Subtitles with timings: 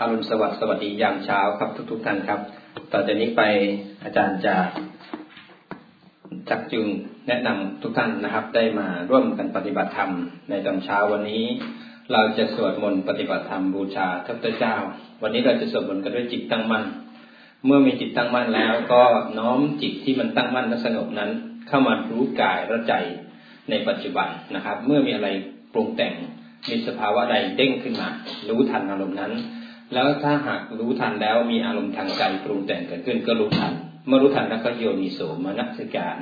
[0.00, 2.40] อรุณสวัสดิ์สวัสดียามเช้าครับทุกทุกท่านครับ
[2.92, 3.42] ต่อจากนี้ไป
[4.04, 4.54] อาจารย์จะ
[6.50, 6.86] จักจูง
[7.28, 10.10] แนะนำทุกท่านนะครับ ได้มาร่วมกันปฏิบัติธรรม
[10.50, 11.44] ในตอนเช้าวันนี้
[12.12, 14.76] เราจะสวดมนต์ปฏิบัติธรรมบูชาพระพุทธเจ้า
[15.22, 16.84] วันนี้เราจะสวดมนต์กันด้วยจิตตั้งมั่น
[17.66, 19.02] เมื่อมีจิตตั้งมั่นแล้ว ก็
[19.38, 21.30] น้อมจิตที่มันตั้งมั่นและสงบนั้น
[21.68, 22.94] เข้ามารู้กายและใจ
[23.70, 25.28] ในปัจจุบันนะครับ เมื่อมีอะไร
[25.72, 26.14] ปรุงแต่ง
[26.68, 28.08] มีสภาวะใดเด้งขึ้นมา
[28.48, 29.34] รู้ทันอารมณ์นั้น
[29.94, 33.72] แล้วถ้าหากรู้ทันแล้วมีอารมณ์ทางใจปรุงแต่งเกิดขึ้นก็รู้ทัน
[34.06, 36.18] เมื่อรู้ทันแล้วก็โยนิโสมนัสิการ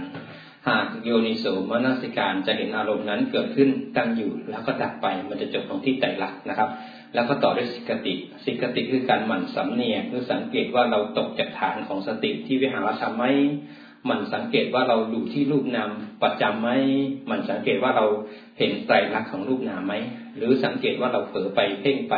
[0.68, 6.68] หากโยนิโสมนัสิการจะเห็นอารมณ์นั้นเกิดขึ้นตั้งอยู่ แล้วก็ดับไปมันจะจบตรงที่ใจรักนะครับ
[7.14, 13.24] แล้วก็ต่อด้วยสิกติสิกติคือการหมั่นสำเนียกคือสังเกตว่าเราตกจากฐานของสติที่วิหารธรรมไหม
[14.10, 15.90] มันสังเกตว่าเราดูที่รูปนาม
[16.22, 16.70] ประจํำไหม
[17.30, 18.06] มันสังเกตว่าเรา
[18.58, 19.94] เห็นไตรลักษณ์ของรูปนามไหม
[20.36, 22.14] หรือสังเกตว่าเราเผลอไปเพ่งไป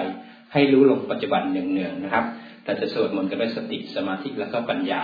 [0.55, 2.25] ให้รู้ลงปัจจุบันเนืองๆนะครับ
[2.65, 5.03] แต่จะสวดมนต์กันด้วยสติสมาธิแล้วก็ปัญญา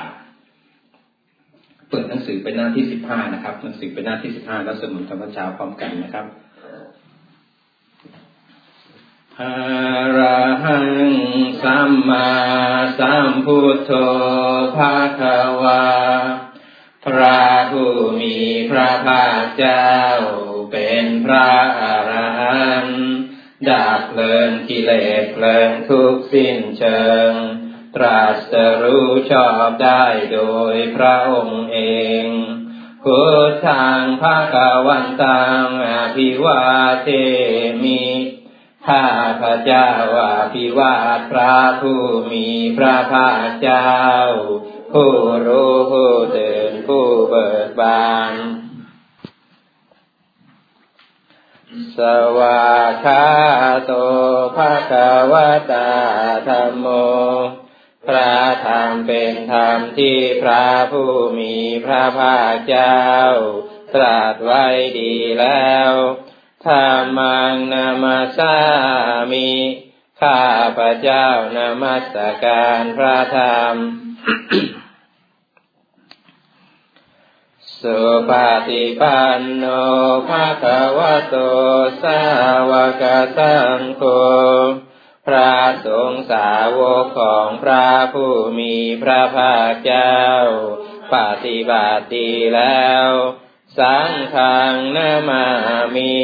[1.90, 6.26] เปิดหนังสือไปหน้าที่สิบห้านะครับ หนังสือไปหน้าที่สิบห้าแล้วสวดมนต์ธรรมเช้าพร้อมกันนะครับ
[9.40, 9.42] อ
[10.18, 10.88] ระหัง
[11.62, 12.30] สัมมา
[12.98, 13.92] สัมพุทโธ
[14.76, 15.22] ภาค
[15.62, 15.84] วา
[17.04, 18.36] พระผู้มี
[18.70, 19.90] พระภาคเจ้า
[20.72, 21.48] เป็นพระ
[21.80, 23.29] อรหันต์
[23.68, 27.32] ดับเพลิงกิเลสเพลิงทุกสิ้นเชิง
[27.96, 28.22] ตรั
[28.52, 30.40] สรู้ชอบได้โด
[30.72, 31.78] ยพระองค์เอ
[32.24, 32.26] ง
[33.04, 36.62] พุทธังภาควันตังอภิวา
[37.02, 37.08] เท
[37.82, 38.04] มิ
[38.86, 39.06] ข้า
[39.40, 39.88] พระเจ้า
[40.20, 42.00] อภิวาทพระผู้
[42.32, 43.90] มีพระภาคเจ้า
[44.92, 45.12] ผู้
[45.46, 48.32] รู้ผู้ตื่นผู้เบิกบาน
[51.96, 51.98] ส
[52.38, 52.70] วา
[53.04, 53.24] คา
[53.84, 53.92] โต
[54.56, 55.90] ภะคะวะตา
[56.48, 56.86] ธรรมโม
[58.06, 58.34] พระ
[58.66, 63.00] ธรรมเป็นธรรมที่พระผู้มีพระภาคเจ้า
[63.94, 64.66] ตรัสไว้
[64.98, 65.90] ดีแล้ว
[66.66, 68.56] ธรรมังนามาสา
[69.32, 69.50] มิ
[70.20, 70.42] ข้า
[70.78, 73.74] พระเจ้านามัสการพระธรรม
[77.82, 77.98] สุ
[78.28, 78.32] ป
[78.68, 79.64] ฏิปันโน
[80.28, 81.36] ภะคะวะโต
[82.02, 82.20] สา
[82.70, 83.02] วก
[83.36, 84.02] สังโฆ
[85.26, 85.54] พระ
[85.86, 90.18] สงฆ์สาวกของพระผู้มีพระภาคเจ้า
[91.14, 93.08] ปฏิบัติแล้ว
[93.78, 95.46] สังฆังนามา
[95.94, 96.16] มิ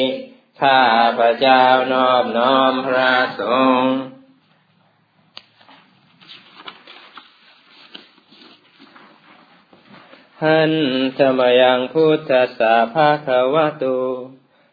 [0.62, 0.82] ข้า
[1.18, 3.42] พระเจ้านอบน้อมพระส
[3.78, 3.94] งฆ์
[10.42, 10.72] หัน
[11.18, 13.98] ธรรมยังพุทธสาภาควะตุ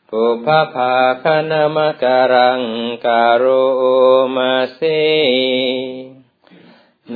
[0.09, 2.62] ปุพพาคณมการัง
[3.06, 3.66] การุ
[4.35, 5.03] มาสี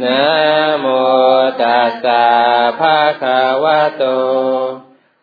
[0.01, 0.25] นะ
[0.79, 0.85] โม
[1.61, 2.25] ตัสสะ
[2.79, 3.23] ภาค
[3.63, 4.03] วะโต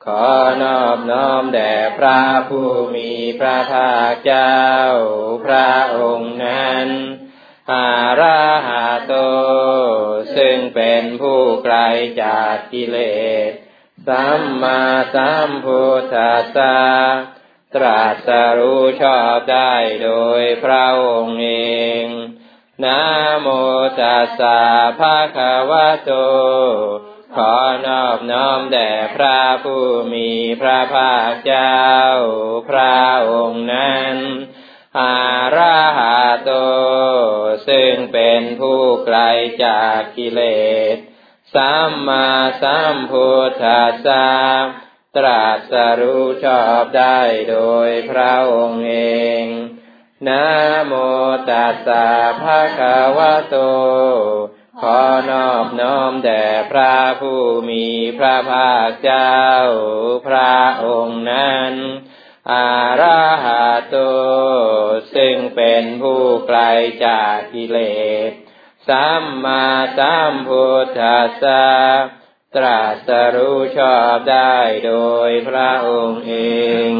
[0.05, 0.27] ขอ
[0.63, 3.11] นอบน้อมแด่พระผู้มี
[3.41, 4.59] พระภาคเจ้า
[5.45, 6.89] พระองค์นั้น
[7.73, 9.15] อาราหาโต
[10.37, 11.77] ซึ่งเป็นผู้ไกล
[12.23, 12.99] จากกิเล
[13.49, 13.51] ส
[14.07, 14.83] สัมมา
[15.15, 16.79] สัมพุทธัสสะ
[17.75, 20.11] ตรัสรู้ชอบได้โด
[20.41, 21.51] ยพระองค์เอ
[22.03, 22.07] ง
[22.85, 23.03] นะ
[23.41, 23.49] โม
[24.01, 24.61] ตัสสะ
[24.99, 26.13] ภะคะวะโต
[27.37, 27.55] ขอ
[27.87, 30.31] นอบน้อมแด่พระผู้มี
[30.61, 31.81] พระภาคเจ้า
[32.69, 32.99] พระ
[33.31, 34.17] องค์นั้น
[34.99, 35.17] อา
[35.57, 36.51] ราหาโต
[37.69, 39.19] ซึ่งเป็นผู้ไกล
[39.65, 40.41] จากกิเล
[40.95, 40.97] ส
[41.55, 42.29] สัมมา
[42.63, 44.29] สัมพุทธัสสะ
[45.17, 47.19] ตรัสรู้ชอบได้
[47.51, 47.57] โด
[47.89, 48.97] ยพระองค์เอ
[49.43, 49.45] ง
[50.29, 50.45] นะ
[50.87, 50.93] โม
[51.51, 52.07] ตัสสะ
[52.43, 53.57] ภะคะวะโต
[54.81, 55.01] ขอ
[55.31, 57.41] นอบน้อมแด่พระผู้
[57.71, 57.87] มี
[58.19, 59.39] พระภาคเจ้า
[60.27, 61.75] พระองค์นั้น
[62.53, 63.97] อาราหาโต
[65.15, 66.61] ซึ่งเป็นผู้ไกล
[67.07, 67.79] จากกิเล
[68.31, 68.33] ส
[68.89, 69.67] สัมมา
[69.99, 71.67] สัมพุทธัสสะ
[72.55, 74.57] ตรัสรู้ชอบได้
[74.87, 74.93] โด
[75.29, 76.35] ยพระองค์เอ
[76.89, 76.91] ง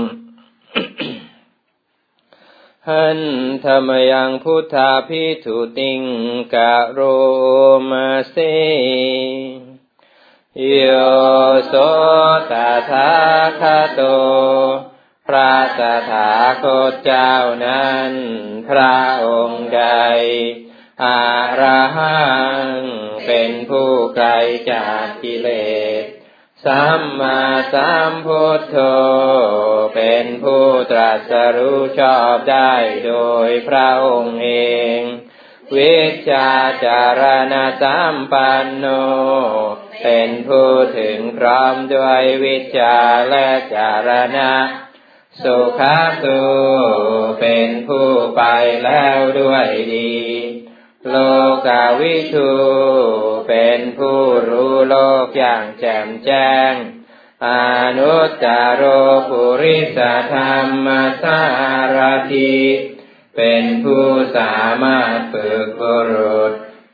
[2.89, 3.21] หัน
[3.65, 6.03] ธรรมยังพุทธาพิทุติง
[6.55, 7.01] กะโร
[7.91, 8.37] มาเส
[10.69, 10.81] โย
[11.69, 11.75] โส
[12.51, 12.53] ต
[12.91, 13.11] ถา
[13.61, 13.63] ค
[13.95, 14.01] โต
[15.29, 16.31] พระสถา
[16.63, 17.35] คตเจ้า
[17.67, 18.13] นั้น
[18.71, 19.85] พระองค์ใด
[21.05, 21.25] อา
[21.61, 22.25] ระหั
[22.65, 22.67] ง
[23.27, 24.29] เป็นผู้ไกล
[24.73, 25.49] จากกิเล
[26.03, 26.05] ส
[26.65, 27.43] สัมมา
[27.75, 28.77] สัมพุทโธ
[29.95, 32.75] เป็นผู้ตรัสรู้ชอบได้
[33.07, 33.15] โด
[33.49, 34.51] ยพระองค์เอ
[34.99, 35.01] ง
[35.77, 35.99] วิ
[36.29, 36.51] ชา
[36.85, 37.23] จาร
[37.53, 38.87] ณสัมปันโน
[40.03, 42.97] เป็นผู้ถึงพร้อมด้วยวิชา
[43.31, 44.53] และจารณะ
[45.43, 46.41] สุขาตู
[47.41, 48.43] เป็นผู้ไป
[48.85, 50.15] แล้วด้วยดี
[51.09, 51.17] โล
[51.67, 52.53] กาวิทู
[53.49, 56.73] เป็นผู้รู้โลกอย่างแจ่มแจ้ง
[57.47, 57.49] อ
[57.99, 58.83] นุตตรโร
[59.29, 59.99] ปุริส
[60.33, 60.89] ธรรม
[61.23, 61.41] สา
[61.97, 61.99] ร
[62.33, 62.59] ติ
[63.37, 64.07] เป็นผู้
[64.39, 66.53] สามารถฝึกบุรุษ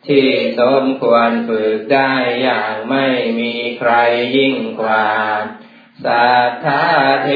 [0.08, 0.28] ที่
[0.58, 3.06] สมควรฝึกได้อย่างไม่
[3.40, 3.92] มีใคร
[4.36, 5.08] ยิ่งกว่า
[6.04, 6.84] สัทธา
[7.24, 7.28] เท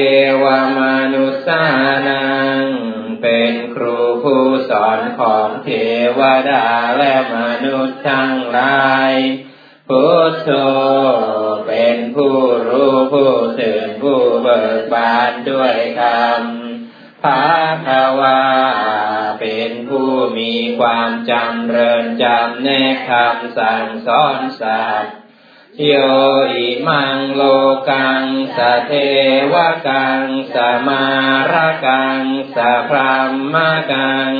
[0.43, 0.45] ว
[0.77, 0.81] ม
[1.13, 1.63] นุษา
[2.07, 2.25] นั
[2.59, 2.61] ง
[3.21, 5.69] เป็นครูผู้สอนของเท
[6.19, 6.21] ว
[6.51, 6.67] ดา
[6.97, 9.13] และมนุษย์ทั้งหลาย
[9.89, 10.49] พุทโธ
[11.67, 12.35] เป็นผู้
[12.67, 13.31] รู้ผู้
[13.61, 17.45] ตื่นผู้เบิกบานด้วยคำภา
[17.85, 17.89] ค
[18.19, 18.41] วา
[19.39, 25.24] เป็นผู้มีความจำเริญจำแนกคำสั่งสอนสัตว์
[25.83, 25.91] โย
[26.53, 27.41] อิมังโล
[27.89, 28.23] กัง
[28.55, 28.91] สเท
[29.53, 29.55] ว
[29.87, 30.23] กัง
[30.53, 30.55] ส
[30.87, 31.03] มา
[31.51, 31.53] ร
[31.85, 32.21] กัง
[32.55, 32.57] ส
[32.89, 33.55] พรามม
[33.91, 34.31] กัง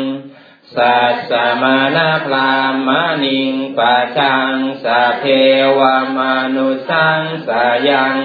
[0.75, 2.53] สัสสมานาพรา
[2.87, 2.89] ม
[3.23, 4.53] นิงปัจัง
[4.83, 4.85] ส
[5.19, 5.25] เท
[5.77, 5.79] ว
[6.17, 6.19] ม
[6.55, 7.49] นุสังส
[7.89, 8.15] ยัง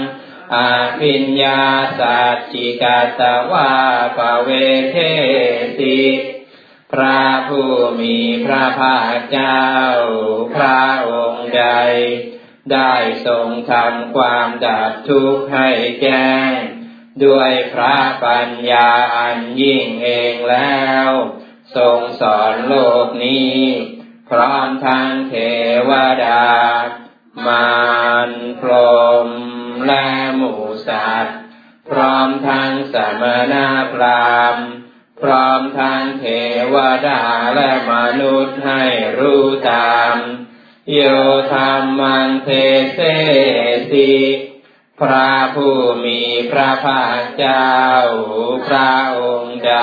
[0.55, 1.63] อาปิญญา
[1.99, 3.21] สัจจิกาต
[3.51, 3.73] วา
[4.17, 4.49] ปเว
[4.91, 4.97] เท
[5.81, 6.01] ติ
[6.93, 7.71] พระผู้
[8.01, 9.63] มีพระภาคเจ้า
[10.55, 11.65] พระองค์ใด
[12.72, 12.94] ได้
[13.26, 15.69] ทรงทำความดับทุกข์ให้
[16.02, 16.52] แจ้ง
[17.25, 21.08] ด้วยพระปัญญาอันยิ่งเองแล้ว
[21.76, 22.75] ทรงสอนโล
[23.06, 23.58] กนี้
[24.31, 25.34] พร้อมทั้งเท
[25.88, 25.90] ว
[26.25, 26.44] ดา
[27.46, 27.81] มา
[28.28, 28.31] ร
[28.61, 28.70] พร
[29.17, 29.28] หม
[29.87, 30.06] และ
[30.37, 30.55] หมู
[30.88, 31.38] สัตว์
[31.88, 33.55] พร้อมทั้งสมณ
[33.94, 34.67] พราหมณ์
[35.22, 36.25] พร้อมทั้งเท
[36.75, 36.76] ว
[37.08, 37.22] ดา
[37.55, 38.82] และมนุษย์ให้
[39.19, 40.17] รู้ตาม
[40.88, 41.00] โย
[41.53, 42.49] ธรรมังเท
[42.94, 43.00] เส
[43.91, 44.12] สิ
[45.00, 47.71] พระผู้มีพระภาคเจ้า
[48.67, 49.75] พระองค์ใด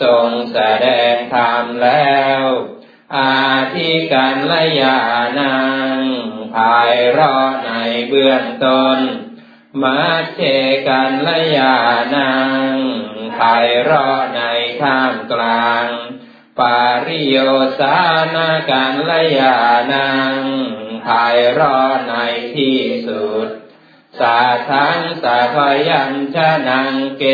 [0.00, 2.40] ทรงแสดงธรรมแล้ว
[3.16, 3.44] อา
[3.74, 4.98] ทิกันละยา
[5.38, 5.56] นั
[5.96, 6.00] ง
[6.54, 7.72] ภายรอใน
[8.08, 8.98] เบื้องต้น
[9.82, 10.00] มา
[10.34, 10.40] เช
[10.88, 11.76] กันละยา
[12.16, 12.32] นั
[12.70, 12.72] ง
[13.34, 13.40] ไพ
[13.82, 14.40] เราะใน
[14.80, 15.88] ท่ามกลาง
[16.58, 17.36] ปาริโย
[17.78, 17.96] สา
[18.34, 19.58] นากันละยา
[19.92, 20.36] นัง
[21.02, 21.08] ไพ
[21.52, 22.12] เราะใน
[22.56, 23.48] ที่สุด
[24.18, 25.56] สาทังสาพ
[25.88, 26.36] ยัญช
[26.68, 27.24] นังเก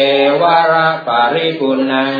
[0.40, 0.42] ว
[0.72, 2.12] ระปาริปุนัง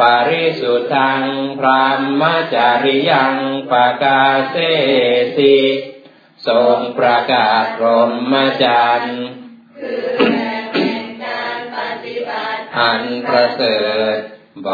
[0.00, 1.22] ปาริสุทัง
[1.58, 1.68] พร
[1.98, 2.22] หม
[2.54, 3.34] จาริยัง
[3.70, 4.56] ปากาเส
[5.36, 5.56] สิ
[6.46, 7.84] ทรงประกาศร
[8.32, 9.22] มจรรย์
[12.78, 13.80] อันประเสริ
[14.14, 14.16] ฐ
[14.68, 14.70] บ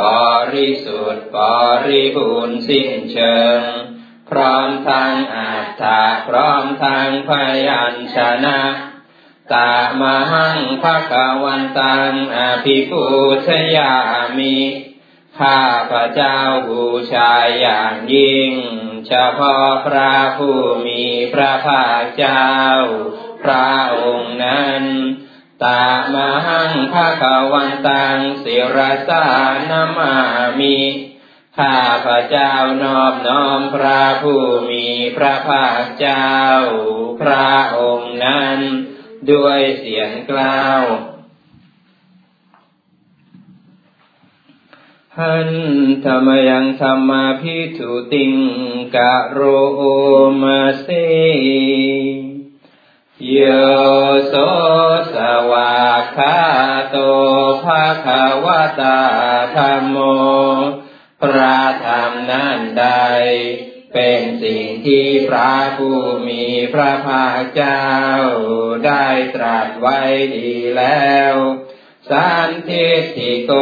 [0.54, 1.38] ริสุทธิ์บ
[1.86, 3.60] ริบูรณ์สิ้นเชิง
[4.30, 7.30] พร้อมทางอัตถาพร้อมทางพ
[7.66, 8.60] ยัญชนะ
[9.54, 13.04] ตามหังภะคะวันตังอภิปู
[13.46, 13.94] ชยา
[14.38, 14.58] มิ
[15.38, 16.38] ข้าพระเจ้า
[16.68, 18.52] บูชาอย่างยิ่ง
[19.06, 21.02] เฉพาะพระผู้มี
[21.34, 22.48] พระภาคเจ้า
[23.42, 24.82] พระองค์นั้น
[25.64, 26.16] ตาม
[26.46, 27.22] หังภาค
[27.52, 29.24] วันตังสิรสา
[29.70, 30.14] นามา
[30.58, 30.78] มิ
[31.58, 36.30] ข้าพระเจ้านอบน้อมพระผู้มีพระภาคเจ้า
[37.20, 38.58] พระองค์นั้น
[39.30, 40.82] ด้วยเสียงกล่าว
[45.18, 45.50] หัน
[46.04, 48.32] ธรรมยังธรรมาพิทุติง
[48.96, 49.40] กะโร
[50.42, 50.88] มาเซ
[53.24, 53.38] โย
[54.28, 54.34] โส
[55.14, 55.16] ส
[55.50, 55.84] วา
[56.16, 56.38] คา
[56.90, 56.96] โต
[57.64, 58.46] ภาคาว
[58.80, 59.00] ตา
[59.56, 59.96] ธรรมโม
[61.22, 62.86] พระธรรมนั้นใด
[63.94, 66.44] เป็นสิ่งที่พระผู้มี
[66.74, 67.86] พระภาคเจ้า
[68.86, 70.00] ได้ตรัสไว้
[70.36, 71.34] ดีแล้ว
[72.10, 73.52] สันทิติโก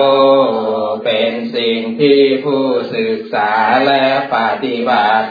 [1.05, 2.65] เป็นสิ่งที่ผู้
[2.97, 3.53] ศึกษา
[3.87, 5.29] และปฏิบัติ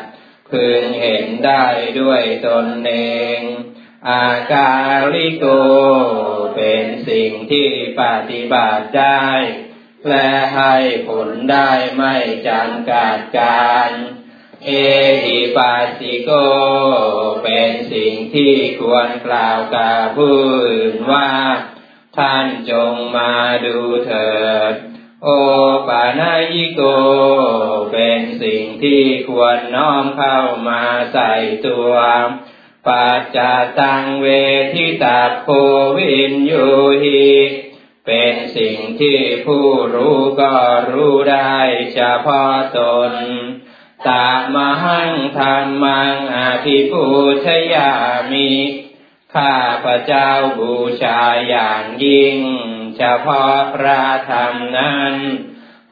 [0.52, 1.66] พึงเห็นได้
[2.00, 2.94] ด้วยตนเอ
[3.38, 3.40] ง
[4.10, 4.72] อากา
[5.14, 5.46] ลิโก
[6.56, 7.70] เป็นสิ่งที่
[8.02, 9.28] ปฏิบัติได้
[10.10, 10.76] และให้
[11.08, 12.16] ผลได้ไม่
[12.48, 13.90] จำกัดการ
[14.66, 14.70] เอ
[15.26, 16.32] หิปัสสิโก
[17.44, 21.32] เป็นสิ่งที่ควรกล่าวกับผู้อื่นว่า
[22.18, 23.34] ท่านจงมา
[23.66, 24.34] ดูเถิ
[24.72, 24.74] ด
[25.24, 25.28] โอ
[25.88, 26.82] ปานายิโก
[27.92, 30.82] เป็นสิ่งที่ควรน้อมเข้ามา
[31.14, 31.34] ใส่
[31.68, 31.94] ตัว
[32.88, 33.38] ปัจจ
[33.80, 34.26] ตังเว
[34.74, 35.48] ทิตาโค
[35.98, 36.68] วินยู
[37.04, 37.28] หิ
[38.06, 40.56] เป็นสิ่งที่ผู้รู้ก็
[40.92, 41.58] รู้ได้
[41.94, 42.80] เฉพาะต
[43.12, 43.14] น
[44.10, 47.06] ตามหังธรรมังอภิปู
[47.46, 47.94] ชยา
[48.32, 48.52] มิ
[49.36, 52.38] ข้าพระเจ้าบูชาอย่างยิ่ง
[52.98, 55.16] เฉพาะพระธรรมนั้น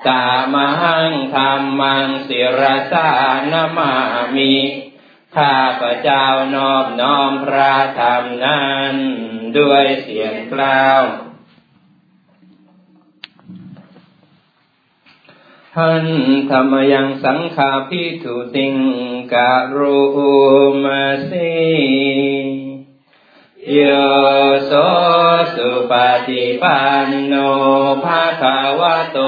[0.10, 3.10] ตามหังธรรมังศิรสา
[3.52, 3.94] นมา
[4.36, 4.56] มิ
[5.38, 8.94] ข้าพระเจ้านอบน้อมพระธรรมนั้น
[9.58, 11.02] ด้วยเสียงกล่าว
[15.78, 16.08] หัน
[16.50, 18.76] ธรรมยังสังขาพิทุติง
[19.34, 20.00] กะรู
[20.84, 21.52] มาสี
[23.74, 23.80] โย
[24.66, 24.72] โส
[25.56, 25.94] สุป
[26.28, 27.34] ฏิปันโน
[28.04, 29.20] ภาคาวะโต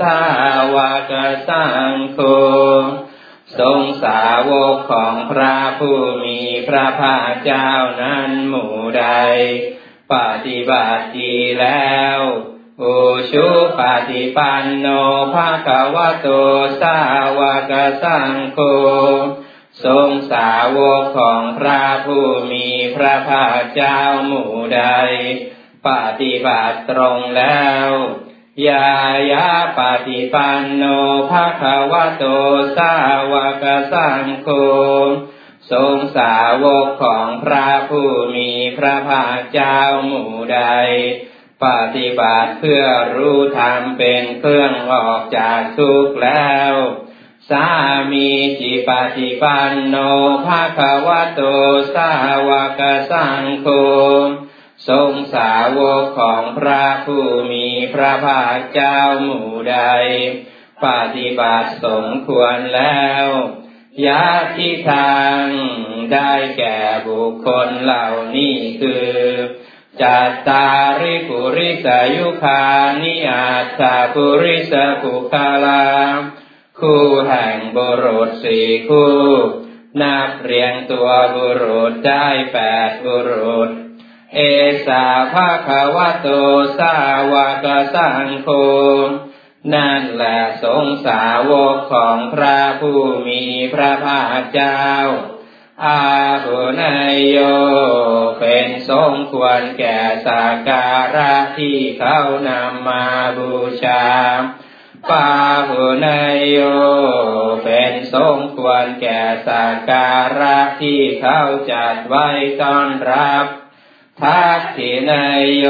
[0.00, 0.18] สา
[0.74, 0.76] ว
[1.10, 1.12] ก
[1.48, 2.18] สังโฆ
[3.60, 7.70] ทรงสาวกของพระผู้มีพระภาคเจ้า
[8.02, 9.06] นั้นหมู่ใด
[10.12, 10.14] ป
[10.46, 12.18] ฏิบัติดีแล้ว
[12.82, 12.96] อุ
[13.32, 13.46] ชุ
[13.78, 13.80] ป
[14.10, 14.86] ฏิปันโน
[15.34, 16.28] ภาควะโต
[16.82, 16.98] สา
[17.38, 18.60] วกสังโฆ
[19.84, 24.82] ทรงสาวกของพระผู้มีพระภาคเจ้าหมู่ใด
[25.88, 27.88] ปฏิบัติตรงแล้ว
[28.68, 28.88] ยา
[29.32, 30.84] ยาปฏิปันโน
[31.30, 32.24] ภาควะโต
[32.76, 32.94] สา
[33.32, 34.48] วกสังโฆ
[35.70, 40.60] ทรงสาวกของพระผู้มีพระภาคเจ้าหมู่ใด
[41.64, 42.84] ปฏิบัติเพื่อ
[43.16, 46.72] รู้ธรรมเป็นเครื่องออกจากทุกข์แล้ว
[47.50, 47.66] สา
[48.12, 48.30] มี
[48.60, 49.96] จิปฏิปันโน
[50.46, 51.42] ภาควะโต
[51.94, 52.10] สา
[52.48, 53.66] วกสังโฆ
[54.88, 59.78] ทรงสาวกของพระผู้มีพระภาคเจ้าหมู่ใด
[60.84, 63.26] ปฏิบัติสมควรแล้ว
[64.06, 64.26] ยา
[64.56, 65.42] ทิทาง
[66.12, 66.78] ได้แก่
[67.08, 69.12] บุคคลเหล่านี้คือ
[70.02, 70.68] จัตตา
[71.00, 72.64] ริปุริสายุคา
[73.02, 73.46] นิอา
[73.80, 75.84] ตาปุริสกุคาลา
[76.80, 79.14] คู่แห่งบุรุษสี่คู่
[80.00, 83.70] นับเรียงตัวบุรุษได้แปดบุรุษ
[84.36, 84.40] เอ
[84.86, 86.28] สาภาควะโต
[86.78, 86.96] สา
[87.32, 88.48] วกสังโฆ
[89.74, 93.42] นั่นแหละสงสาวกของพระผู้มี
[93.74, 94.80] พระภาคเจ้า
[95.84, 96.04] อา
[96.44, 97.38] หุนายโย
[98.40, 103.04] เป็นสมควรแก่สักการะที่เขานำมา
[103.38, 104.04] บูชา
[105.10, 105.30] ปา
[105.68, 106.58] หุนายโย
[107.64, 111.40] เป็นสมควรแก่สักการะที่เขา
[111.72, 112.28] จัดไว้
[112.62, 113.46] ต้อนรับ
[114.22, 115.66] ทักษินายโย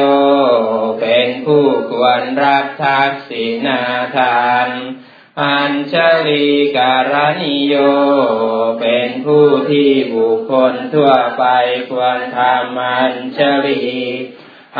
[1.00, 3.82] เป็นผู้ควรรับทักษินา
[4.16, 4.68] ทาน
[5.42, 5.94] อัญช
[6.26, 6.46] ลี
[6.76, 7.74] การณิโย
[8.80, 11.44] เป็นผู้ที่บุคคลทั่วไป
[11.90, 13.84] ควรทำอัญชลี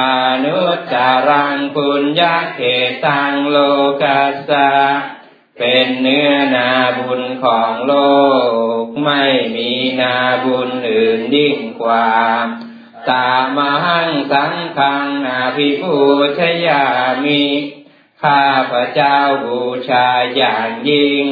[0.00, 0.02] อ
[0.44, 2.60] นุตจารังปุญญาเข
[3.06, 3.56] ตังโล
[4.02, 4.72] กัสสะ
[5.58, 7.92] เป็นเนื้อนาบุญของโล
[8.82, 9.24] ก ไม่
[9.56, 12.08] มีนาบุญอื่นยิ่งกว่า
[13.10, 15.96] ตามหังสังขังอาภิปู
[16.38, 16.84] ชยา
[17.24, 17.44] มิ
[18.22, 20.06] ข้าพระเจ้าบูชา
[20.36, 21.26] อย่างยิ่ง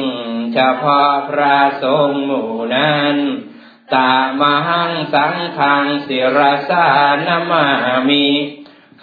[0.53, 3.15] เฉพาะพระสงฆ์หมู่นั้น
[3.95, 6.39] ตามหังสังขังศิร
[6.69, 6.89] สา
[7.27, 7.67] นมา
[8.09, 8.27] มิ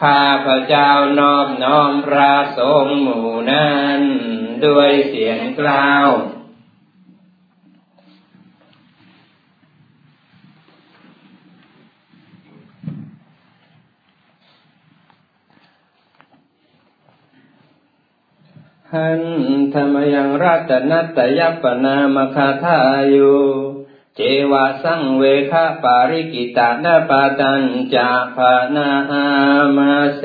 [0.01, 4.01] ข้าพระเจ้านอบน้อมพระสงฆ์หมู่นั้น
[4.67, 6.09] ด้วยเสียงกล่าว
[18.95, 19.23] หัน
[19.75, 22.81] ธรรมยังรัตนัตยปนามคาทา
[23.15, 23.37] ยุ
[24.17, 24.21] เจ
[24.51, 27.63] วะสังเวคะปาริกิตานาปาตัญ
[27.95, 28.89] จาภานา
[29.77, 30.23] มาเส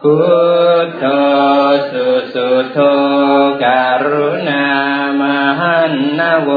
[0.00, 0.16] พุ
[0.84, 1.04] ทโธ
[1.90, 2.78] สุสุโธ
[3.64, 4.66] การุณา
[5.20, 5.22] ม
[5.60, 6.50] หันนาโว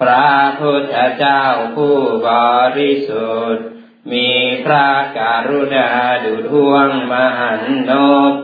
[0.00, 1.42] พระพุทธเจ้า
[1.76, 2.30] ผู้บ
[2.78, 3.66] ริสุทธิ์
[4.12, 4.28] มี
[4.64, 5.88] พระการุณา
[6.24, 7.92] ดุจห่วงมหันน
[8.32, 8.34] บ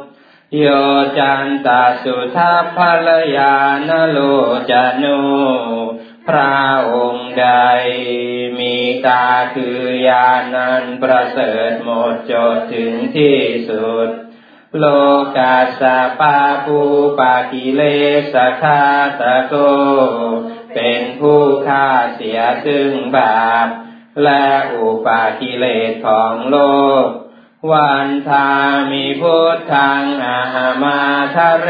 [0.59, 0.67] โย
[1.19, 3.57] จันตาสุทัพพลยา
[3.89, 4.19] นโล
[4.71, 5.05] จโน
[6.29, 6.59] พระ
[6.93, 7.47] องค์ใด
[8.59, 8.75] มี
[9.07, 14.09] ตาคือญาณันประเสริฐหมดจดถึงที่สุด
[14.79, 14.85] โล
[15.37, 15.83] กาส
[16.21, 16.81] ปาปู
[17.19, 17.83] ปากิเล
[18.35, 18.83] สคา
[19.21, 19.55] ตะโก
[20.75, 23.69] เป็นผู้ฆ่าเสียซึ่งบาป
[24.23, 26.59] และอุปากิเลสของโล
[27.05, 27.07] ก
[27.69, 28.49] วันทา
[28.91, 30.41] มิพุทธังอา
[30.83, 31.01] มา
[31.35, 31.69] ทะเร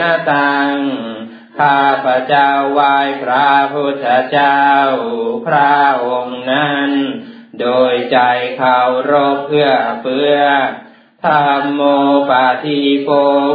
[0.00, 0.72] นตัง
[1.58, 4.62] ข้าพระเจ้าไหว้พระพุทธเจ้า
[5.46, 6.90] พระองค์นั้น
[7.60, 8.18] โดยใจ
[8.56, 8.80] เคา
[9.10, 9.70] รพเพื่อ
[10.02, 10.38] เพื่อ
[11.24, 11.80] ธรรมโม
[12.30, 13.08] ปาทิโป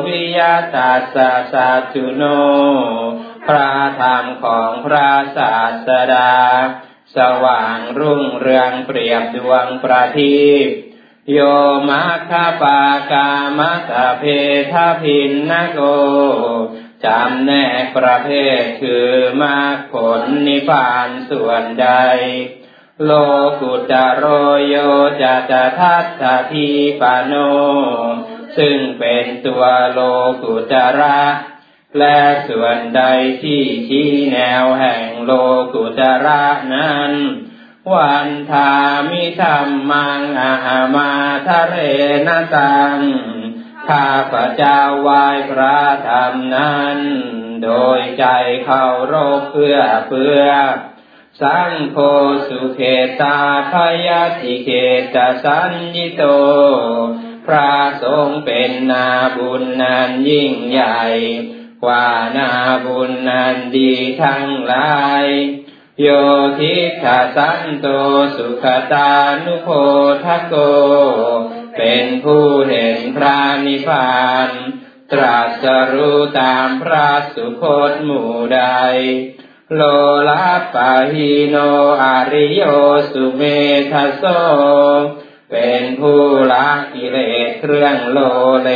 [0.06, 0.40] วิย
[0.76, 2.24] ตัสสะสัจจุโน
[3.48, 6.34] พระธรรมของพระศาสดา
[7.18, 10.68] สว่างรุ่งเรืองเปรียบดวงประทีป
[11.34, 11.40] โย
[11.90, 14.24] มัคคปากามัสเพ
[14.72, 15.80] ทพินนโก
[17.06, 18.30] จำแนกประเภ
[18.60, 19.10] ทคือ
[19.42, 21.90] มรรคผลนิพพานส่วนใด
[23.04, 23.12] โล
[23.62, 24.26] กุตโร
[24.68, 24.76] โย
[25.22, 26.68] จะจะทัตถที
[27.02, 27.34] ปโน
[28.58, 30.00] ซึ่งเป็นตัวโล
[30.44, 31.22] กุตระ
[32.00, 32.20] และ
[32.50, 33.04] ส่วนใด
[33.44, 35.32] ที่ชี้แนวแห่งโล
[35.74, 36.44] กุตระ
[36.74, 37.14] นั้น
[37.94, 38.72] วันทา
[39.10, 41.12] มิธรรมังอาหามา
[41.48, 41.76] ทะเร
[42.28, 42.98] นตัง
[43.88, 47.00] ข้าพระเจ้าไหว้พระธรรมนั้น
[47.64, 48.26] โดยใจ
[48.64, 49.78] เคารพเพื่อ
[50.08, 50.42] เพื่อ
[51.42, 51.98] สังโฆ
[52.48, 52.82] สุเข
[53.22, 53.40] ตา
[53.72, 53.74] พ
[54.08, 54.70] ยาติเข
[55.16, 56.24] ตสัญญิโต
[57.48, 61.02] พระสงฆ์เป็นนาบุญนันยิ่งใหญ่
[61.84, 62.52] กว่านา
[62.86, 63.92] บุญนันดี
[64.24, 65.26] ทั้งหลาย
[66.02, 66.08] โย
[66.60, 67.88] ทิทาสันโต
[68.38, 69.12] สุขตา
[69.46, 69.70] นุโพ
[70.26, 70.54] ทโก
[71.78, 74.50] เป็นผู้เห็นพระนิพพาน
[75.12, 78.62] ตรัสรู้ตามพระสุคตหมู่ใด
[79.76, 79.82] โล
[80.30, 81.56] ลาปะหิโน
[82.04, 82.64] อาริโย
[83.12, 83.42] สุเม
[83.92, 84.24] ทโส
[85.52, 88.20] เป็นผู้ละกิเลสเครื่องโล
[88.64, 88.72] เล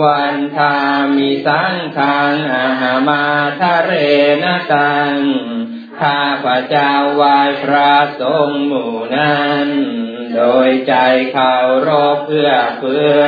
[0.00, 0.74] วันทา
[1.16, 3.24] มิสังขังอาหามา
[3.60, 3.92] ทะเร
[4.42, 5.14] นตัง
[6.00, 9.68] ข้าพระเจ้าไหว้พระสงฆ์หมู่นั้น
[10.34, 10.94] โดยใจ
[11.32, 11.54] เคา
[11.88, 13.22] รพเพื่อเพื่อ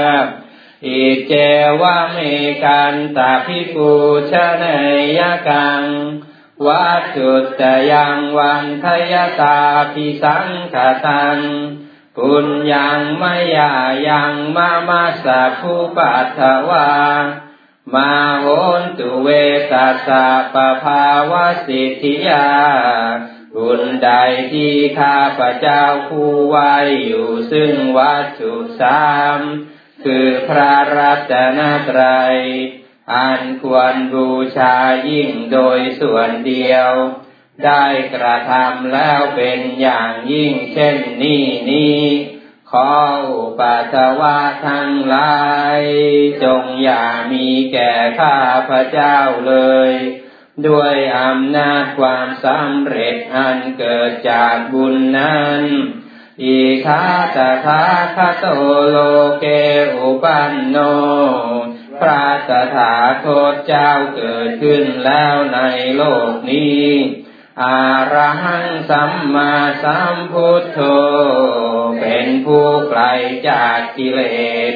[0.86, 1.32] อิเจ
[1.80, 2.18] วะเม
[2.64, 3.92] กันตาพิปู
[4.30, 4.64] ชเน
[5.18, 5.82] ยกัง
[6.66, 9.60] วัตถุตยังวันทยตา
[9.92, 11.38] พิสังขตัง
[12.20, 13.24] ปุญญังม
[13.56, 13.72] ยา
[14.08, 16.90] ยังมามาสะภูปัตถวา
[17.94, 18.46] มาโห
[18.80, 19.28] นตุเว
[19.72, 22.48] ตัสสะปะภาวะสิทธิยา
[23.54, 24.10] บุญใด
[24.52, 29.40] ที่ข้าพระเจ้าผู้ไว้อยู่ซึ่งวัตถุสาม
[30.04, 32.38] คือพระรัตนตรัย
[33.14, 34.76] อันควรบูชา
[35.08, 36.90] ยิ่งโดยส่วนเดียว
[37.64, 42.02] ได้กระทำแล้วเป็นอย่างยิ่งเช่นนี้นี้
[42.70, 42.90] ขอ
[43.32, 45.38] อุปัสวะทั้งหลา
[45.78, 45.80] ย
[46.42, 49.18] จงอย่ามีแก่ข้าพระเจ้า
[49.48, 49.54] เล
[49.90, 49.92] ย
[50.66, 55.62] ด้วยอำนาจความสำเร็จอันเกิดจากบุญนั้น
[56.44, 57.04] อีคา
[57.36, 57.84] ตถา
[58.16, 58.46] คโต
[58.88, 58.96] โล
[59.40, 59.46] เก
[59.94, 60.76] อุปันโน
[62.00, 62.94] พระตถา
[63.24, 65.60] คตเจ้าเกิดขึ้นแล้วใน
[65.96, 66.88] โลกนี้
[67.62, 70.80] อาระหังสัมมาสัมพุทโธ
[72.00, 73.02] เป็นผู้ไกล
[73.48, 74.20] จากกิเล
[74.70, 74.72] ส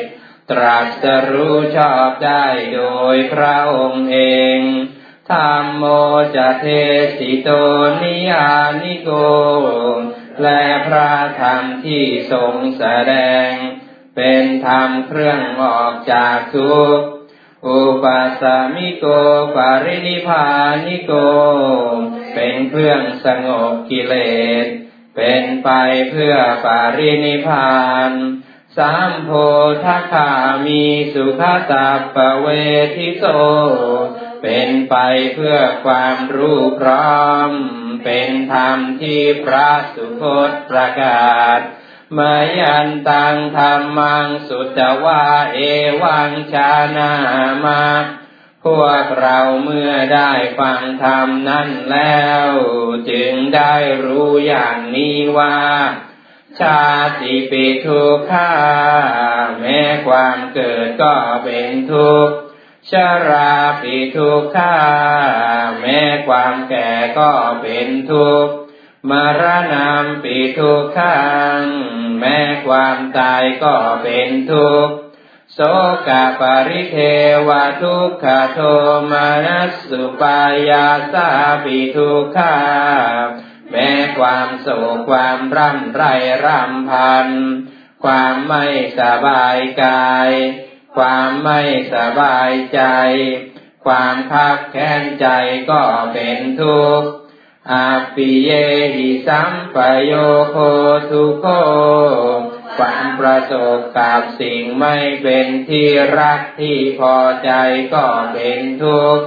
[0.51, 2.83] ตรัสรู้ชอบได้โด
[3.15, 4.19] ยพระองค์เอ
[4.57, 4.59] ง
[5.31, 5.85] ธรรมโม
[6.37, 6.67] จะเท
[7.19, 7.51] สิโต
[8.03, 8.51] นิยา
[8.83, 9.11] นิโก
[10.43, 13.15] และพระธรรมที่ทรงแสด
[13.47, 13.51] ง
[14.17, 17.07] เป็นธรรมเครื่องออกจากทุกข์
[17.67, 18.43] อุปัสส
[18.75, 19.05] มิโก
[19.57, 20.47] ปารินิพา
[20.87, 21.13] นิโก
[22.35, 24.15] เป็นเครื่องสงบกิเล
[24.65, 24.67] ส
[25.17, 25.71] เป็นไป
[26.11, 28.13] เพื่อปารินิพาน
[28.77, 29.31] สามโพ
[29.85, 30.31] ธคา
[30.67, 32.47] มีสุขตัปปเว
[32.97, 33.25] ทิโส
[34.43, 34.97] เป็นไป
[35.35, 37.51] เพื่อความรู้พร้อม
[38.05, 41.61] เป็นธรรมที่พระสุคตประกาศ
[42.19, 45.59] มายันตังธรรมังสุตวาเอ
[46.03, 47.13] วังชานา
[47.65, 47.83] มา
[48.65, 52.49] พวกเราเมื่อได้ฟังธรรมนั้นแล้ว
[53.11, 55.59] จึงได้รู้อย่างนี้ว่า
[56.61, 56.83] ชา
[57.21, 58.53] ติปิทุกขา
[59.61, 62.37] แม้ความเกิดก็เป็นทุกข์
[62.91, 62.93] ช
[63.29, 64.77] ราปิทุกขา
[65.81, 67.31] แม้ความแก่ก็
[67.63, 68.53] เป็นทุกข์
[69.11, 71.21] มรณามปิทุกขั
[71.59, 71.63] ง
[72.21, 74.95] แม้ความตายก็เป็นทุกข์
[75.57, 75.61] โส
[76.09, 76.11] ก
[76.41, 76.99] ปริเท
[77.49, 77.51] ว
[77.83, 78.61] ทุกขโท
[79.11, 81.29] มานัสสุปายาสา
[81.65, 82.59] ปิทุกขา
[83.71, 86.03] แม้ความโศกความร่ำไร
[86.45, 87.29] ร่ำพัน
[88.05, 88.65] ความไม่
[88.99, 90.31] สบายกาย
[90.97, 91.61] ความไม่
[91.95, 92.81] สบายใจ
[93.85, 95.27] ความคับแค้นใจ
[95.71, 97.11] ก็เป็นทุกข์
[97.73, 98.51] อาปิเย
[98.95, 100.13] หิสัมปโย
[100.51, 100.57] โค
[101.11, 101.47] ทุโค
[102.79, 107.51] ความประสบกับสิ่งไม่เป็นที่รักที่พอใจ
[107.95, 109.25] ก็เป็นทุกข์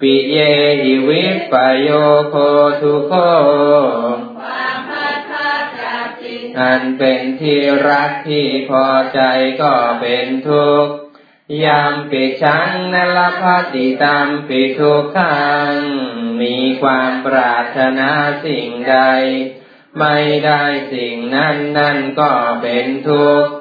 [0.00, 0.38] ปิเย
[0.82, 1.88] หิวิปโย
[2.28, 2.36] โค
[2.80, 3.12] ทุโค
[4.40, 5.18] ความพัด
[6.60, 9.20] อันเป็นที่รักที่พอใจ
[9.62, 10.92] ก็เป็นทุกข์
[11.64, 15.74] ยามปิชังนลภาติตามปิทุกขัง
[16.40, 18.10] มีความปรารถนา
[18.44, 18.96] สิ่งใด
[19.98, 23.52] ไม่ได้สิ่งนั้นนั่นก็เป็นทุกข์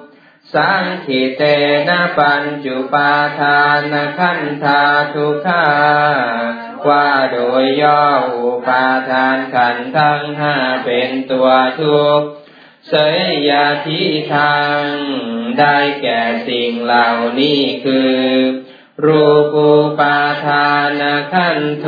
[0.54, 1.44] สังขิเต
[1.90, 4.82] นะปัญจุปาทานขันธา
[5.14, 5.68] ทุกขา
[6.88, 8.04] ว่าโดยย่อ
[8.36, 11.50] อุปาทานขันทั้งห้าเป็นตัว
[11.82, 12.28] ทุกข์
[12.90, 14.02] เสยยาทิ
[14.34, 14.82] ทาง
[15.60, 17.10] ได้แก่สิ่งเหล่า
[17.40, 18.16] นี้คือ
[19.06, 21.02] รูปูปาทาน
[21.34, 21.88] ขันโท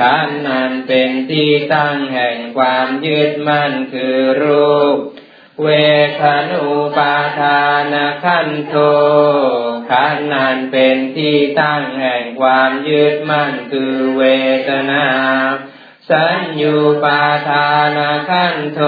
[0.00, 4.96] ขันนั้นเป็นที่ตั้งแห่งความยึดมั่นคือรูป
[5.62, 5.68] เว
[6.20, 8.74] ทนุปาทานขันโท
[9.90, 14.22] ขันนั้นเป็นที่ตั้งแห่งความยึดมั่นคือเว
[14.68, 15.06] ทนา
[16.10, 17.98] สัญญูปาทาน
[18.30, 18.80] ขันโท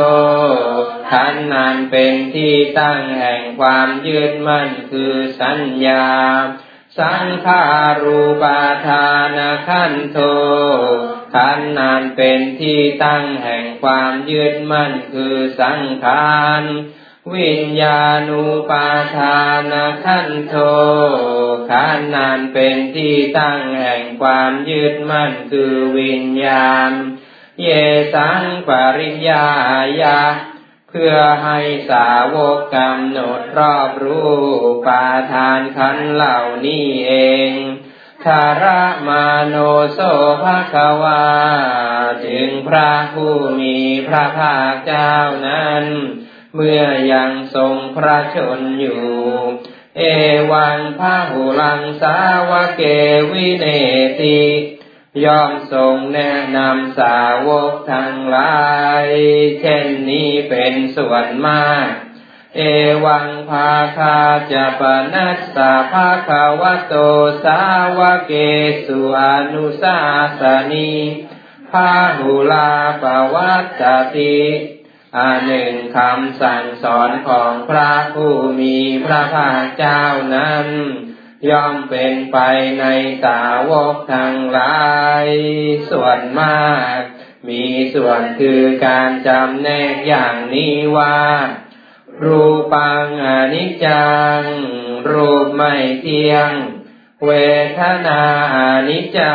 [1.11, 6.07] ขันนั้นเป็นที่ตั้งแห่งความยึดมั่นคือสัญญา
[6.99, 7.65] สังขา
[8.03, 10.19] รูปาทานขันโท
[11.35, 16.63] ขันนั้นเป็นที่ตั้งแห่งความยึดมั่นคือสังขาร
[17.35, 19.41] วิญญาณูปาทา
[19.73, 19.75] น
[20.05, 20.55] ขันโท
[21.71, 26.93] ขันนานเป็นที่ตั้งแห่งความยึดมั่นคือวิญญาณ
[27.63, 27.69] เย
[28.15, 29.47] สังปริญญา
[30.03, 30.21] ยา
[30.95, 31.59] เพื่อให้
[31.91, 34.33] สาวกกำหนดรอบรู้
[34.87, 37.13] ปาทานขันเหล่านี้เอ
[37.51, 37.53] ง
[38.25, 39.57] คาระมาโน
[39.93, 40.01] โส
[40.43, 41.25] ภะคะวา
[42.27, 43.77] ถึงพระผู้มี
[44.09, 45.15] พระภาคเจ้า
[45.49, 45.85] นั้น
[46.55, 49.03] เมื่อยังทรงพระชนอยู่
[49.99, 50.03] เอ
[50.53, 52.19] วังพระหุลังสา
[52.51, 52.83] วเก
[53.33, 53.67] วิเน
[54.21, 54.41] ติ
[55.25, 58.61] ย่อมทรงแนะนำสาวกทั้งหลา
[59.05, 59.07] ย
[59.61, 61.89] เช่นนี้เป็นส่วนมาก
[62.57, 62.61] เอ
[63.05, 64.19] วังภาคา
[64.53, 64.83] จะป
[65.15, 66.95] นัสสะภาคาวโต
[67.45, 67.61] สา
[67.99, 68.33] วเก
[68.87, 69.23] สุอ
[69.53, 69.99] นุสา
[70.41, 70.93] สนี
[71.71, 72.71] พาหุลา
[73.03, 73.83] ปวัต
[74.17, 74.41] ติ
[75.17, 80.03] อันหนึ่งคำสั่งสอนของพระผู้มีพระภาคเจ้า
[80.35, 80.69] นั้น
[81.51, 82.39] ย่อมเป็นไป
[82.81, 82.85] ใน
[83.25, 84.83] สาวกทั้งหลา
[85.25, 85.27] ย
[85.91, 86.99] ส่วนมาก
[87.49, 91.21] มีส่วนคือการจำแนกอย่างนี้ว่า
[92.25, 94.41] รูปังอนิจจัง
[95.11, 96.51] รูปไม่เที่ยง
[97.27, 97.31] เว
[97.79, 98.23] ทนา
[98.57, 99.35] อนิจจา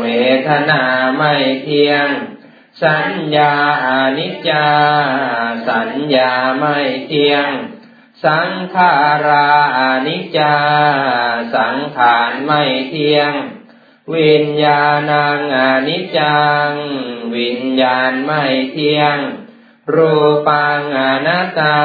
[0.00, 0.06] เว
[0.48, 0.82] ทนา
[1.16, 2.08] ไม่เที่ยง
[2.82, 3.54] สัญญา
[3.86, 3.88] อ
[4.18, 4.66] นิจจา
[5.68, 7.48] สัญญาไม่เที่ยง
[8.24, 8.92] สังขา
[9.26, 9.50] รา
[10.06, 10.54] นิจจา
[11.56, 13.32] สังขารไม่เที่ยง
[14.14, 16.70] วิญญาณังอนิจจัง
[17.36, 19.18] วิญญาณไม่เที่ยง
[19.94, 20.14] รู
[20.48, 21.78] ปังอนัตตา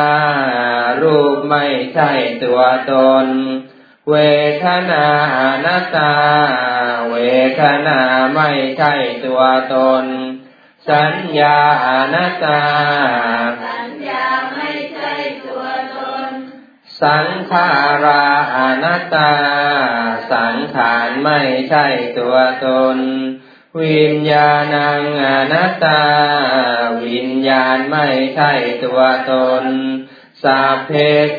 [1.02, 2.12] รูปไม่ใช่
[2.43, 2.93] ตัวต
[3.26, 3.28] น
[4.10, 4.15] เว
[4.63, 6.13] ทนาอนัตตา
[7.12, 7.15] เว
[7.60, 8.00] ทนา
[8.36, 8.93] ไม่ใช่
[9.26, 9.41] ตัว
[9.73, 10.06] ตน
[10.89, 12.62] สัญญาอนัตตา
[17.04, 17.70] สังขา
[18.06, 19.34] ราอนัตตา
[20.32, 21.86] สังขารไม่ใช่
[22.18, 22.98] ตัวตน
[23.82, 26.04] วิญญาณังอนัตตา
[27.06, 28.52] วิญญาณไม่ใช่
[28.84, 29.34] ตัวต
[29.64, 29.66] น
[30.44, 30.92] สัพเพ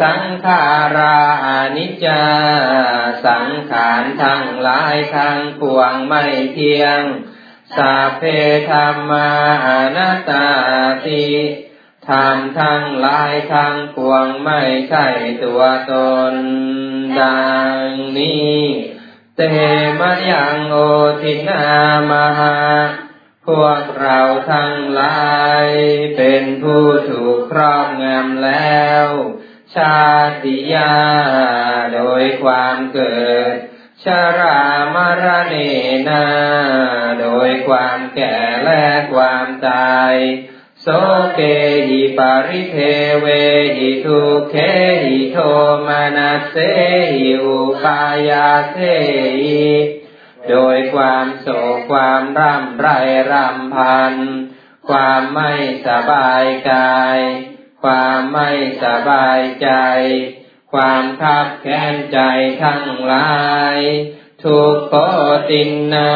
[0.02, 0.64] สังขา
[0.96, 2.24] ราอนิจจา
[3.26, 7.00] สังขารทั้งหลายทั้งปวงไม่เที่ยง
[7.76, 8.22] สัพเพ
[8.70, 9.28] ธรรมา
[9.96, 10.46] นัตตา
[11.06, 11.26] ติ
[12.10, 15.06] ธรรมทั้งหลายทั้งปวงไม่ใช่
[15.44, 15.94] ตัวต
[16.32, 16.34] น
[17.20, 17.48] ดั
[17.80, 17.82] ง
[18.18, 18.58] นี้
[19.36, 19.40] เต
[20.00, 20.76] มะยังโอ
[21.22, 21.66] ทินา
[22.10, 22.56] มหา
[23.46, 24.20] พวกเรา
[24.52, 25.28] ทั้งหลา
[25.64, 25.66] ย
[26.16, 29.06] เป็นผู้ถูกครอบงำแล้ว
[29.74, 30.02] ชา
[30.42, 30.94] ติยา
[31.94, 33.54] โดยความเกิด
[34.04, 34.06] ช
[34.38, 34.62] รา
[34.94, 35.56] มรเน
[36.08, 36.26] นา
[37.20, 40.14] โดยความแก่และความตาย
[40.82, 40.88] โส
[41.34, 41.40] เก
[41.88, 42.78] หิปาริเท
[43.20, 43.26] เว
[43.76, 44.54] หิทุเค
[45.04, 45.38] หิโท
[45.86, 46.56] มานาเส
[47.14, 48.76] หิอุปายาเส
[49.38, 49.68] หิ
[50.48, 52.88] โดยความโศกความร่ำไร
[53.30, 54.14] ร่ำพัน
[54.88, 55.52] ความไม่
[55.86, 57.18] สบายกาย
[57.82, 58.50] ความไม่
[58.84, 59.70] สบายใจ
[60.72, 62.20] ความคับแค้นใจ
[62.62, 63.30] ทั้งหลา
[63.74, 63.78] ย
[64.44, 64.94] ทุกโค
[65.50, 66.12] ตินนา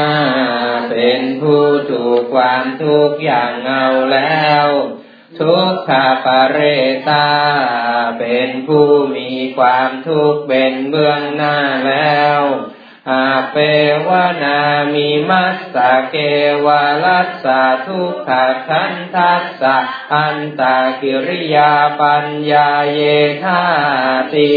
[0.90, 4.66] เป็นผู้ถูกความทุกอย่างเอาแล้ว
[5.40, 6.58] ทุกขาปเร
[7.08, 7.28] ตา
[8.18, 11.56] เป็นผู้มีความทุกข์เป็นเบื้องหน้า
[11.88, 12.40] แล้ว
[13.10, 13.56] อาเป
[14.06, 14.08] ว
[14.42, 14.60] นา
[14.92, 16.16] มิมัสสะเก
[16.66, 18.30] วาลัสสะทุกข
[18.68, 19.78] คันทัสสะ
[20.14, 23.00] อันตากิริยาปัญญาเย
[23.42, 23.62] ธา
[24.34, 24.52] ติ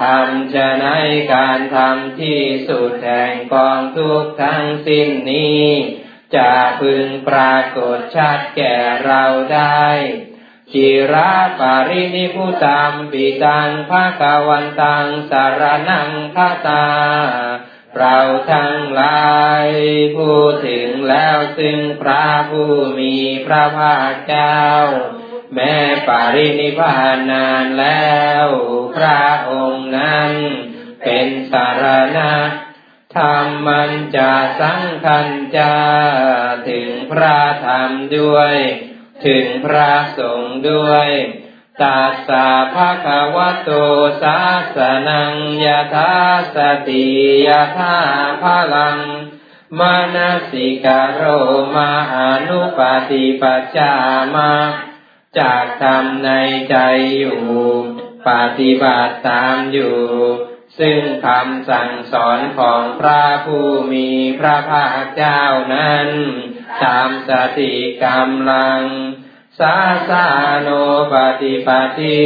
[0.00, 0.88] ทำจะใน
[1.34, 5.66] การทำที่สุดแห่งกองทุกทั้งสิ้นนี้
[6.36, 9.86] จะพึงปรากฏชัดแก่เราได้
[10.72, 16.86] จิราปารินิพุตัมปิตังภาควันตังสารนังคาตา
[17.98, 18.18] เรา
[18.52, 19.30] ทั้งหลา
[19.66, 19.68] ย
[20.16, 23.14] พูดถึงแล้วซึ่งพระผู้มี
[23.46, 24.60] พระภาคเจ้า
[25.54, 25.74] แม้
[26.08, 28.10] ปารินิพานนานแล้
[28.44, 28.46] ว
[28.96, 30.32] พระองค์นั้น
[31.02, 31.84] เป็นสาร
[32.16, 32.34] ณะ
[33.16, 35.74] ธรรมมันจะสังคันจะ
[36.68, 38.54] ถึงพระธรรมด้วย
[39.26, 41.08] ถึงพระสงฆ์ด้วย
[41.82, 43.70] ตาสาภะคะวะโต
[44.22, 44.38] สา
[44.76, 45.34] สนัง
[45.64, 46.14] ยะธา
[46.54, 46.56] ส
[46.88, 47.06] ติ
[47.46, 47.96] ยะธา
[48.42, 48.98] พลัง
[49.78, 51.22] มานาสิกโร
[51.74, 52.16] มาอ
[52.48, 53.92] นุปฏิปัจจา
[54.34, 54.50] มา
[55.38, 56.30] จากทำใน
[56.70, 56.76] ใจ
[57.18, 57.40] อยู่
[58.28, 59.98] ปฏิบัติตามอยู่
[60.78, 65.42] ซึ่งคำสั่งสอนของพระผู้มีพระภาคเจ้า
[65.74, 66.08] นั้น
[66.84, 67.72] ตามสติ
[68.04, 68.82] กำลัง
[69.60, 69.76] สา
[70.10, 70.26] สา
[70.60, 70.68] โน
[71.12, 72.22] ปฏิปฏิ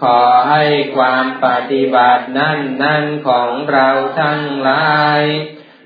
[0.00, 0.64] ขอให้
[0.96, 3.88] ความปฏิบัตินั้นนั้นของเรา
[4.20, 5.22] ทั้งหลาย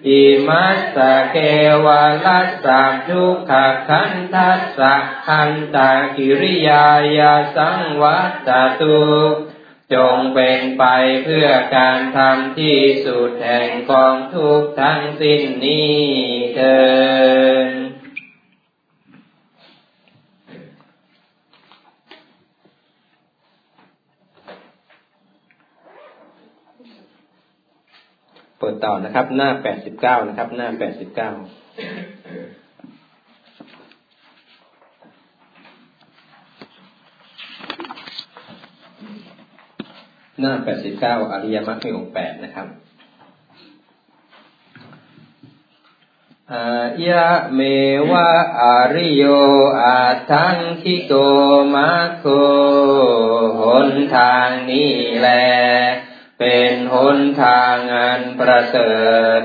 [0.08, 1.36] อิมัสสะเก
[1.84, 3.52] วาลัสสะทุกข
[3.88, 4.94] คันทัสสะ
[5.26, 6.86] คันตากิริยา
[7.18, 9.00] ยาสังวัตตุ
[9.94, 10.84] จงเป็นไป
[11.24, 15.98] เพื่อการทำที่สุดแห่งกองทุกทั้งสิ้นนี้
[16.54, 16.80] เถิ
[17.91, 17.91] ด
[28.64, 31.30] เปิดต่อนะครับ หน้าแปดสิบเก้านะครับ หน้าแปดสิบเก้า
[40.40, 42.66] หน้าแปดสิบเก้าอริยมรรคมีองค์แปดนะครับ
[46.52, 47.60] อายะเม
[48.10, 48.62] วะอ
[48.94, 49.24] ริโย
[49.82, 51.12] อาทังคิโก
[51.74, 52.24] มัคโค
[53.58, 55.28] หนทางนี้แล
[56.44, 58.96] เป็นหนทางอันประเสริ
[59.38, 59.40] ฐ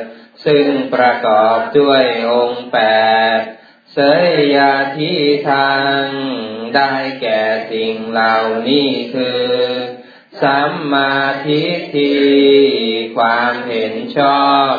[0.46, 2.78] ซึ่งประกอบด้วยองค์แป
[3.38, 3.40] ด
[3.94, 5.14] เสยยาทิ
[5.50, 6.04] ทาง
[6.76, 8.38] ได้แก่สิ่งเหล่า
[8.70, 9.48] นี้คือ
[10.42, 11.16] สัมมา
[11.48, 12.16] ทิฏฐิ
[13.18, 14.72] ความเห็นชอบ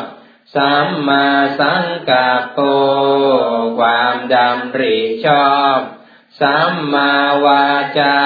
[0.55, 1.27] สัมมา
[1.59, 2.59] สังกัปโป
[3.79, 5.77] ความดำริชอบ
[6.41, 7.13] สัมมา
[7.45, 7.67] วา
[7.99, 8.19] จา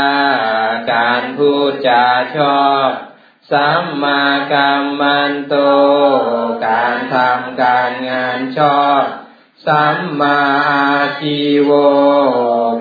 [0.92, 2.06] การพูดจา
[2.38, 2.92] ชอบ
[3.54, 5.56] สัมมากัมมันโต
[6.66, 9.04] การทำการงานชอบ
[9.68, 10.40] สัมมา
[10.72, 11.72] อาชีโว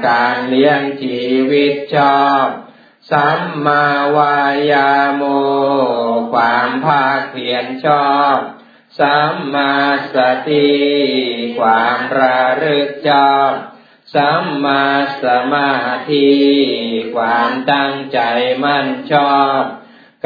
[0.08, 2.46] การเลี้ยงชีวิตชอบ
[3.10, 3.84] สัมมา
[4.16, 4.38] วา
[4.70, 5.22] ยาโม
[6.32, 8.36] ความภาคเพียรชอบ
[8.98, 9.72] สัมมา
[10.14, 10.16] ส
[10.48, 10.70] ติ
[11.58, 13.52] ความระลึกชอบ
[14.14, 14.84] สัมมา
[15.22, 15.74] สมา
[16.10, 16.30] ธิ
[17.16, 18.20] ความตั้งใจ
[18.64, 19.62] มั่นชอบ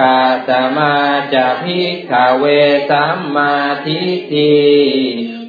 [0.00, 0.96] กาสมา
[1.34, 2.44] จะพิกขเว
[2.90, 3.54] สัมมา
[3.86, 4.56] ทิฏฐิ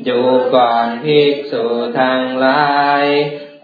[0.05, 1.65] อยู่ก่อนภิกษุ
[1.99, 3.05] ทั้งหลาย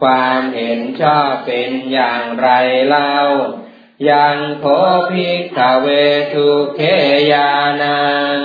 [0.01, 2.49] ความเห็นชอบเป็นอย่างไร
[2.87, 3.17] เล่า
[4.09, 4.65] ยังโค
[5.11, 5.87] ภิกขเว
[6.33, 6.81] ทุเค
[7.31, 7.51] ยา
[7.83, 8.03] นั
[8.37, 8.39] ง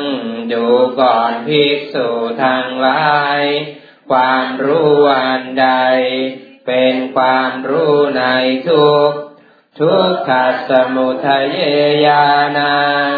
[0.52, 0.66] ดู
[1.00, 2.08] ก่อนภิกษุ
[2.44, 3.42] ทั้งหลาย
[4.10, 5.68] ความรู้อันใด
[6.66, 8.24] เป็นความรู้ใน
[8.68, 9.12] ทุก
[9.80, 10.30] ทุกข
[10.68, 11.58] สมุทัย
[12.06, 12.26] ญา
[12.58, 13.12] ณัง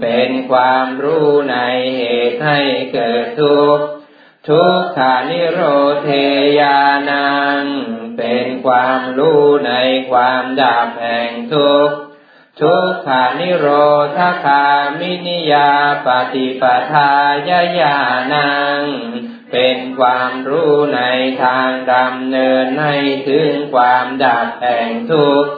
[0.00, 1.56] เป็นความรู้ใน
[1.96, 2.60] เหตุให้
[2.92, 3.84] เกิดทุกข์
[4.48, 5.60] ทุกขานิโร
[6.04, 6.10] เท
[6.60, 7.62] ญาณัง
[8.18, 9.72] เป็นความรู้ใน
[10.10, 11.96] ความดับแห่งทุกข์
[12.60, 13.66] ทุกขานิโร
[14.16, 14.66] ธคา
[14.98, 15.70] มินิยา
[16.06, 17.12] ปฏิปทา
[17.48, 17.98] ยญา
[18.32, 18.82] ณัง
[19.52, 21.00] เป็นความรู้ใน
[21.42, 22.96] ทางดำเนินให้
[23.28, 25.52] ถึงความดับแห่งทุกข์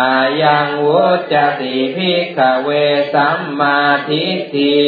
[0.00, 1.02] อะยังวุ
[1.32, 2.70] จจะติ ภิกขะเว
[3.14, 4.84] สัมมาทิฏฐิ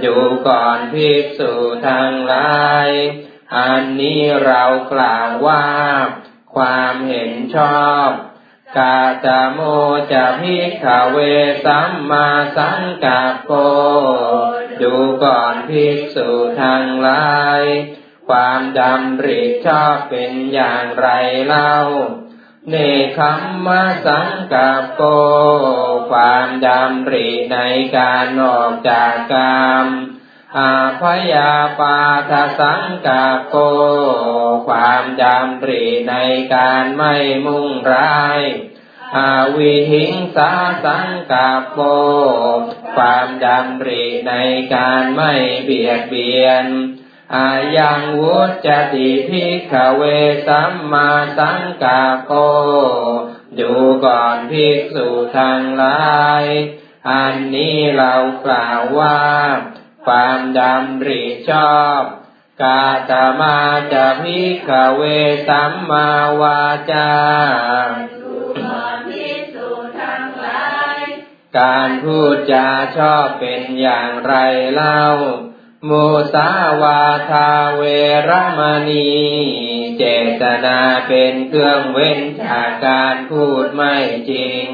[0.00, 1.52] ดูก่อนภิกษุ
[1.88, 2.88] ทั้งหลาย
[3.56, 5.66] อันนี้เรากล่าวว่า
[6.54, 8.08] ความเห็นชอบ
[8.78, 9.60] กะตะโม
[10.12, 11.18] จะ ภิกขะเว
[11.64, 13.50] สัมมาสังกัปโป
[14.82, 16.28] ดูก่อนภิกษุ
[16.62, 17.62] ทั้งหลาย
[18.28, 21.08] ความดำริชอบเป็นอย่างไร
[21.46, 21.76] เล่า
[22.70, 22.76] เน
[23.16, 25.02] คขมมะสังกับโก
[26.10, 27.58] ความดำริใน
[27.96, 29.86] การออกจากกรรม
[30.58, 31.02] อาพ
[31.32, 32.00] ยาปา
[32.30, 33.56] ทสังกับโก
[34.68, 36.14] ความดำริใน
[36.54, 37.14] การไม่
[37.46, 38.40] มุ่งร้าย
[39.16, 40.52] อาวิหิงสา
[40.84, 41.78] สังกาโป
[42.96, 44.34] ความดำริใน
[44.74, 45.32] การไม่
[45.64, 46.66] เบียดเบียน
[47.34, 50.02] อะยังวุจจะติ ภิกขะเว
[50.46, 52.30] สัมมาสังกัปโป
[53.58, 53.72] ดู
[54.04, 56.44] ก่อนภิกษุทั้งหลาย
[57.10, 59.20] อันนี้เรากล่าวว่า
[60.06, 62.02] ความดำริชอบ
[62.62, 63.58] กะตะมา
[63.92, 65.02] จะ ภิกขะเว
[65.48, 66.10] สัมมา
[66.40, 66.62] วา
[66.92, 67.10] จา
[71.58, 74.34] การพูดจาชอบเป็นอย่างไร
[74.72, 75.06] เล่า
[75.88, 76.50] มุสา
[76.82, 77.82] วาทาเว
[78.28, 79.14] รมณี
[79.98, 80.04] เจ
[80.42, 83.96] ตนาเป็นเครื่องเว้นจากการพูดไม่
[84.30, 84.66] จริง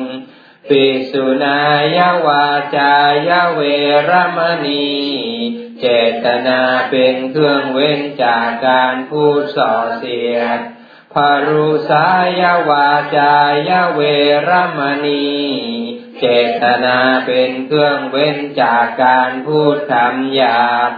[0.68, 1.60] ปิสุนา
[1.96, 2.46] ยาวา
[2.76, 2.94] จา
[3.28, 3.60] ยเว
[4.08, 4.92] รมณี
[5.80, 5.86] เจ
[6.24, 10.60] ตนาเป็นเครื่องเว้นจากการพูดส่อเสียด
[11.14, 12.06] ภารุสา
[12.40, 13.34] ยาวาจา
[13.68, 14.00] ยเว
[14.48, 15.32] รมณี
[16.22, 16.28] เจ
[16.62, 20.90] ตนาเป็นเครื่องเว้นจากการพูดคำหยาบ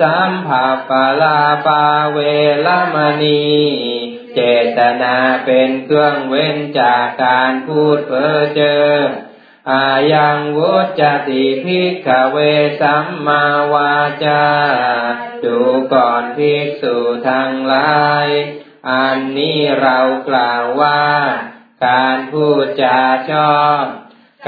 [0.00, 2.18] สัมผัสปลาปาเว
[2.66, 3.44] ลมณี
[4.34, 4.40] เจ
[4.78, 8.98] ตนาเป็นเครื่องเว้นจากการพูดเพ้อเจ้อ
[9.70, 12.36] อายังวุจติพิกเว
[12.80, 14.44] สัมมาวาจา
[15.44, 15.58] ดู
[15.92, 16.96] ก่อนภิกษุ
[17.28, 18.28] ทั้งหลาย
[18.90, 21.02] อันนี้เรากล่าวว่า
[21.86, 23.84] การพูดจาชอบ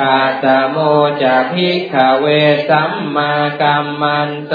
[0.01, 0.77] กาตโม
[1.23, 2.27] จะพิกเว
[2.69, 4.55] สัมมากัมมันโต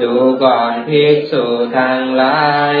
[0.00, 1.44] ดูก่อนภิกษุ
[1.76, 2.42] ทางหลา
[2.74, 2.76] ย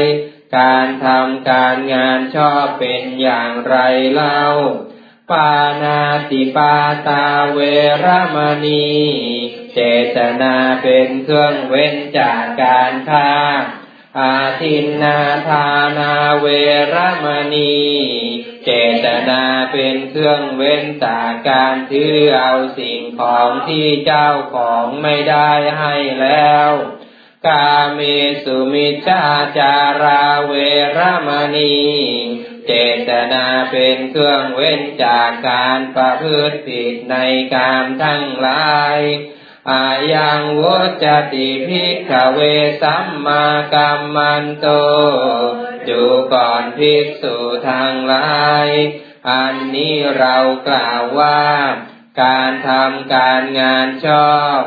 [0.56, 3.76] การทำการงานชอบเป็นอย่างไร
[4.12, 4.42] เล่า
[5.30, 6.76] ปานาติปา
[7.08, 7.58] ตาเว
[8.04, 8.88] รมณี
[9.74, 9.80] เจ
[10.16, 13.32] ตนาเป็นเครื่องเว้นจากการฆ่า
[14.18, 16.46] อาทินนาทานาเว
[16.94, 17.78] รมณี
[18.64, 18.70] เจ
[19.04, 19.42] ตนา
[19.72, 26.70] เป็นเครื่องเว้นจากการถือเอาสิ่งของที่เจ้าของไม่ได้ให้แล้ว
[27.46, 28.00] กาเม
[28.44, 29.24] สุมิชา
[29.58, 30.52] จาราเว
[30.96, 31.78] รมณี
[32.66, 32.72] เจ
[33.08, 37.16] ตนาเป็นเครื่องเว้นจากการประพฤติผิดใน
[37.54, 38.98] กามทั้งหลาย
[39.70, 42.40] อายังวุจติพิกขเว
[42.82, 44.66] สัมมากัมมันโต
[45.88, 46.02] ดู
[46.34, 47.36] ก่อนภิกษุ
[47.68, 48.68] ทางหลาย
[49.30, 50.36] อันนี้เรา
[50.68, 51.44] กล่าวว่า
[52.22, 54.60] การทำการงานชอบ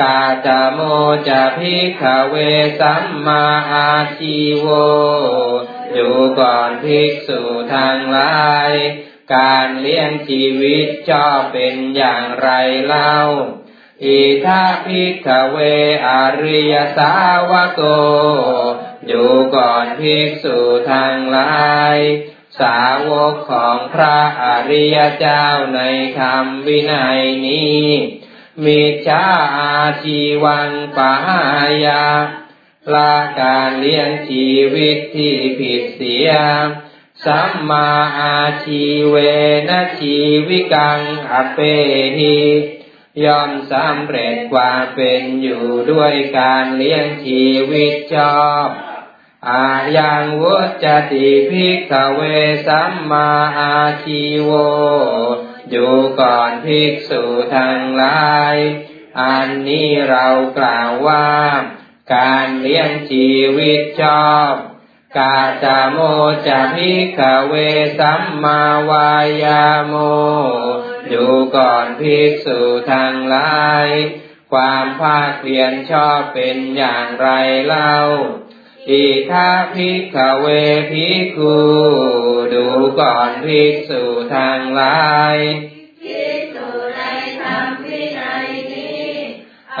[0.00, 0.80] กาจโม
[1.28, 2.36] จะพิกเว
[2.80, 4.66] สัมมาอาชีโว
[5.96, 7.40] ดูก่อนภิกษุ
[7.74, 8.72] ทางหลาย
[9.34, 12.48] การเลี้ยงชีวิตชอบเป็นอย่างไร
[12.86, 13.18] เล่า
[14.02, 15.56] อิทาพิกเว
[16.06, 16.08] อ
[16.42, 17.12] ริยสา
[17.50, 17.80] วโก
[19.06, 20.58] อยู่ก่อนภิกษุ
[20.90, 21.54] ทางหลา
[21.96, 21.98] ย
[22.60, 25.80] สาวกของพระอริยเจ้าใน
[26.18, 27.84] ธรรมวินัยนี้
[28.64, 29.26] มีชา
[29.58, 31.42] อาชีวังปหา
[31.84, 32.04] ยา
[32.94, 36.30] ลาการเลี้ยงชีวิตที่ผิดเสีย
[37.24, 39.16] สัมมาอาชีเว
[39.68, 41.58] นะชีวิกังอเป
[42.18, 42.38] หิ
[43.22, 48.68] ย่อมสำเร็จความเป็นอยู่ด้วยการเลี้ยงชีวิตชอบ
[49.50, 52.20] อายังวุจติภิกขเว
[52.66, 54.50] สัมมาอาชีโว
[55.70, 57.22] อยู่ก่อนภิกษุ
[57.56, 58.56] ทั้งหลาย
[59.20, 60.26] อันนี้เรา
[60.58, 61.30] กล่าวว่า
[62.14, 64.52] การเลี้ยงชีวิตชอบ
[65.18, 65.98] กาจโม
[66.46, 67.54] จะพิกขเว
[67.98, 69.94] สัมมาวายาโม
[71.08, 72.58] อยู่ก่อนภิกษุ
[72.92, 73.88] ทั้งหลาย
[74.52, 77.28] ความภาคเพียรชอบเป็นอย่างไร
[77.66, 77.96] เล่า
[78.90, 80.46] อิทาภิกขเว
[80.90, 81.58] ภิกขุ
[82.54, 82.66] ดู
[83.00, 84.02] ก่อนภิกษุ
[84.34, 85.36] ทางหลาย
[86.04, 87.00] ภิกษุใน
[87.42, 89.12] ธรรมวินัยนี้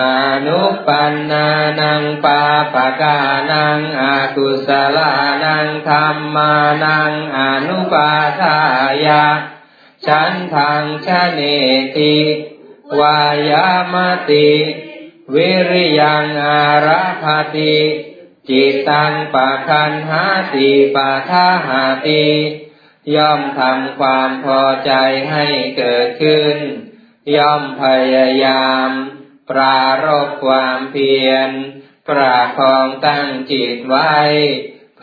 [0.00, 0.04] อ
[0.46, 1.48] นุปันนา
[1.80, 2.42] นังปา
[2.74, 3.18] ปะกา
[3.50, 5.12] นังอากุสลา
[5.44, 8.58] นังธรรมานังอนุปาทา
[9.06, 9.24] ยา
[10.06, 11.40] ฉันทางชะเน
[11.96, 12.16] ติ
[13.00, 13.94] วายาม
[14.30, 14.50] ติ
[15.34, 17.24] วิริยังอาราภ
[17.56, 17.76] ติ
[18.48, 20.24] จิตตังปะคันหา
[20.54, 22.26] ติปะทาหาติ
[23.14, 24.92] ย่อมทำความพอใจ
[25.30, 25.46] ให้
[25.76, 26.56] เกิดขึ้น
[27.36, 27.84] ย่อมพ
[28.14, 28.88] ยายาม
[29.50, 31.50] ปรารบความเพียร
[32.08, 34.14] ปราคองตั้งจิตไว้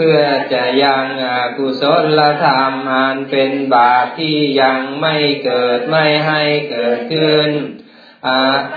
[0.04, 1.84] พื่อจะยังอกุศ
[2.20, 7.50] ลธรรมอันเป็นบาปที่ยังไม่เกิดไม่ให้เกิดขึ้น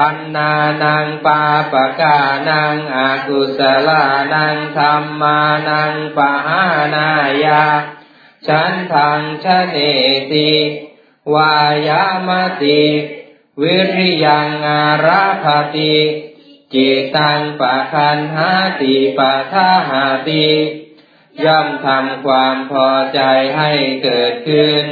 [0.01, 2.18] อันนานังปาปกา
[2.49, 4.05] นังอากุศลา
[4.35, 6.64] นังธรรมานังปะหา
[6.95, 7.11] นา
[7.45, 7.64] ยา
[8.47, 9.77] ฉันทังชะเน
[10.33, 10.53] ติ
[11.35, 11.57] วา
[11.89, 12.31] ยาม
[12.62, 12.83] ติ
[13.61, 15.47] วิริยังอาราภ
[15.77, 15.97] ติ
[16.75, 18.51] จิตังปะคันหา
[18.81, 20.49] ติปะทาหาติ
[21.45, 23.20] ย่อมทำความพอใจ
[23.57, 23.72] ให้
[24.05, 24.85] เกิดขึ้น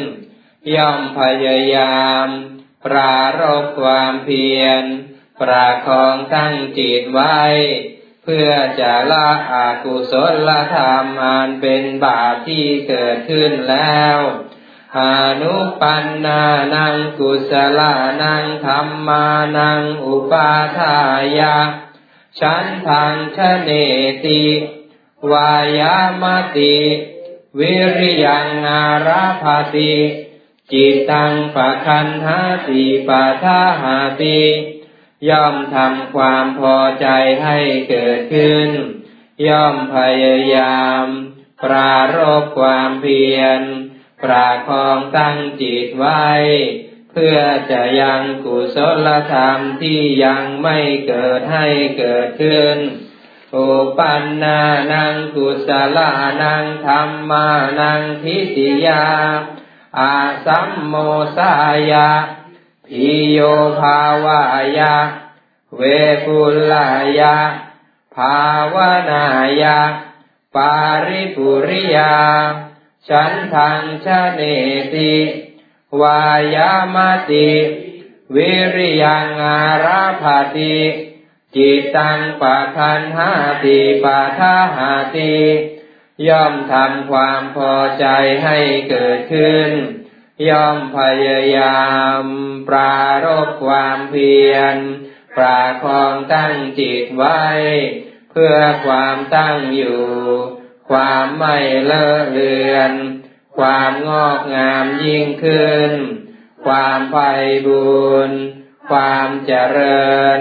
[0.75, 2.27] ย่อมพยายาม
[2.87, 4.85] ปรารบความเพียร
[5.41, 7.41] ประคองตั้งจิตไว้
[8.25, 10.13] เพื่อจะละอากุศ
[10.49, 16.43] ลธรรมอันเป็นบาปที่เกิดขึ้นแล้วานุปันนา
[16.75, 19.27] นังกุศลานังธรรมา
[19.59, 20.99] นังอุปาทา
[21.39, 21.59] ยา
[22.41, 23.71] ฉันทางชเน
[24.25, 24.45] ติ
[25.31, 26.25] วายาม
[26.57, 26.77] ติ
[27.59, 29.95] วิริยังอาราภาติ
[30.73, 34.41] จิตตังปะคันหาติปะทาหาติ
[35.29, 37.07] ย่อมทำความพอใจ
[37.43, 37.59] ให้
[37.89, 38.69] เกิดขึ้น
[39.47, 41.05] ย่อมพยายาม
[41.65, 43.61] ปรารบความเพียร
[44.23, 46.29] ปราคองตั้งจิตไว้
[47.13, 47.39] เพื่อ
[47.71, 51.67] จะยังกุศลธรรมที่ยังไม่เกิดให้
[51.99, 52.79] เกิดขึ้น
[53.57, 54.61] อุปันนา
[54.93, 56.11] นังกุศลา
[56.43, 57.49] นังธรรมา
[57.81, 59.05] นังทิติยา
[59.99, 60.15] อา
[60.47, 60.95] สัมโม
[61.37, 61.53] สา
[61.91, 62.11] ยา
[62.87, 63.39] พิโย
[63.81, 64.41] ภาวา
[64.79, 64.95] ยา
[65.77, 65.83] เว
[66.25, 66.39] ปุ
[66.71, 66.89] ลา
[67.19, 67.37] ยา
[68.15, 68.37] ภา
[68.75, 68.77] ว
[69.11, 69.27] นา
[69.63, 69.79] ยา
[70.55, 70.75] ปา
[71.07, 72.15] ริปุริยา
[73.09, 74.41] ฉันทังชะเน
[74.95, 75.15] ติ
[76.01, 76.23] วา
[76.55, 76.97] ยาม
[77.31, 77.51] ติ
[78.35, 80.25] วิริยังอาราภ
[80.57, 80.77] ติ
[81.57, 83.31] จิตตังปะทันหา
[83.65, 85.37] ติปะทาหาติ
[86.29, 88.07] ย่อมทำความพอใจ
[88.45, 88.59] ให้
[88.91, 89.71] เกิดขึ้น
[90.49, 91.83] ย่อมพยายา
[92.21, 92.23] ม
[92.69, 94.77] ปรารบความเพียร
[95.37, 97.43] ปราคองตั้งจิตไว้
[98.31, 100.03] เพื่อความตั้งอยู่
[100.91, 102.93] ความไม่เลอะเลือน
[103.59, 105.93] ความงอกงามยิ่งขึ้น
[106.67, 107.31] ความไพ่
[107.67, 108.31] บุญ
[108.91, 110.41] ความเจริญ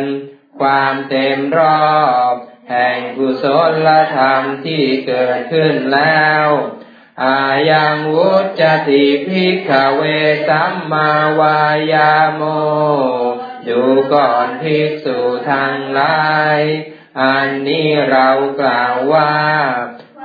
[0.62, 1.60] ความเต็มร
[1.90, 1.96] อ
[2.34, 2.36] บ
[2.72, 3.46] แห่งกุศ
[3.88, 6.48] ลธรรมที่เกิดขึ้นแล้ว
[7.24, 10.02] อายังวุจติพิกเว
[10.48, 11.62] สัมมาวา
[11.94, 12.42] ยาโม
[13.68, 13.82] ดู
[14.14, 16.60] ก่อนภิกษุทางหลาย
[17.22, 18.30] อันนี้เรา
[18.62, 19.36] กล่าวว่า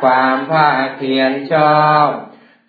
[0.03, 2.09] ความภาคเพียรชอบ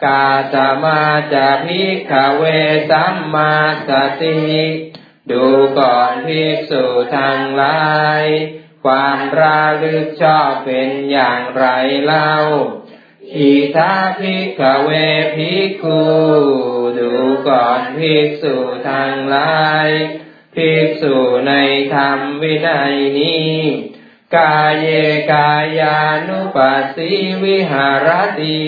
[0.06, 1.02] กาสมา
[1.34, 2.44] จะพิกเว
[2.92, 3.54] สัมมา
[3.90, 3.92] ส
[4.22, 4.42] ติ
[5.32, 5.46] ดู
[5.80, 6.84] ก่อนภิกษุ
[7.18, 7.88] ทั้งหลา
[8.22, 8.24] ย
[8.84, 11.66] ความราลึกชอบเป็นอย่างไร
[12.04, 12.34] เล่า
[13.38, 14.90] อิทาภิกเว
[15.36, 16.02] ภิกขุ
[17.00, 17.14] ดู
[17.50, 18.56] ก่อนภิกษุ
[18.90, 19.88] ทั้งหลาย
[20.56, 21.16] ภิกษุ
[21.48, 21.54] ใน
[21.96, 23.54] ธรรมวินัยนี้
[24.36, 24.88] กายเย
[25.34, 27.12] กายานุปัสสิ
[27.44, 28.10] วิหาร
[28.40, 28.60] ติ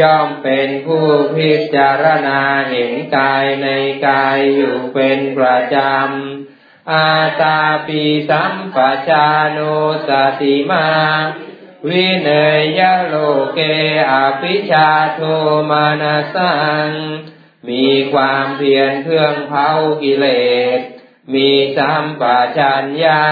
[0.00, 2.40] ย่อมเป็นผู้พิจารณา
[2.70, 3.68] เห็นกายใน
[4.06, 8.76] กายอยู่เป็นประจำ อาตาปีสัมป
[9.08, 9.58] ชาโน
[10.08, 10.88] สติมา
[11.88, 12.30] วิเน
[12.78, 13.14] ยโล
[13.54, 13.60] เก
[14.12, 15.20] อภิชาโท
[15.70, 16.54] มานาสั
[16.86, 16.90] ง
[17.68, 19.68] มีความเพียรเครื่องเผา
[20.02, 20.26] กิเล
[20.78, 20.80] ส
[21.32, 22.22] มีสัมป
[22.58, 23.22] ชัญญะ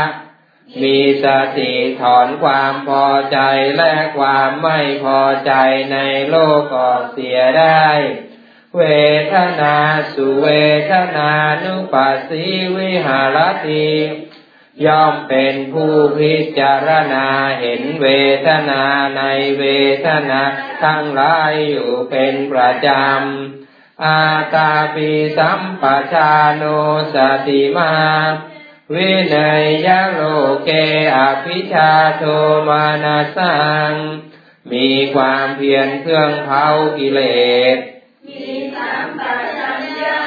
[0.80, 1.26] มีส
[1.58, 3.38] ติถอนความพอใจ
[3.76, 5.52] และความไม่พอใจ
[5.92, 5.98] ใน
[6.30, 7.86] โลกออกเสียได้
[8.78, 8.82] เว
[9.34, 9.76] ทนา
[10.14, 10.48] สุเว
[10.90, 11.30] ทนา
[11.64, 12.44] นุปัสสิ
[12.76, 13.88] วิหารติ
[14.86, 17.26] ย่อมเป็นผู้พิจารณา
[17.60, 18.06] เห็นเว
[18.46, 18.82] ทนา
[19.16, 19.22] ใน
[19.58, 19.64] เว
[20.06, 20.40] ทนา
[20.84, 24.22] ทั้งหลายอยู่เป็นประจำ อา
[24.54, 26.64] ตาปิสัมปชาโน
[27.14, 27.16] ส
[27.46, 27.92] ติมา
[28.94, 30.20] วินัยยโล
[30.64, 30.70] เก
[31.16, 32.24] อภิชาโท
[32.68, 33.56] มานาสั
[33.90, 33.92] ง
[34.72, 36.66] มีความเพียรเครื่องเผา
[36.98, 37.20] กิเล
[37.74, 37.76] ส
[38.28, 39.20] มีสัมป
[39.58, 40.20] ชัญญะ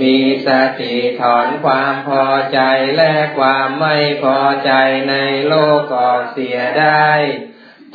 [0.00, 0.48] มีส
[0.80, 2.60] ติถอนความพอใจ
[2.96, 4.72] และความไม่พอใจ
[5.10, 5.14] ใน
[5.48, 7.10] โลกออกเสียได้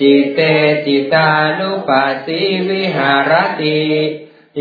[0.01, 0.41] จิตเต
[0.87, 3.81] จิตานุปัสสิวิหารติ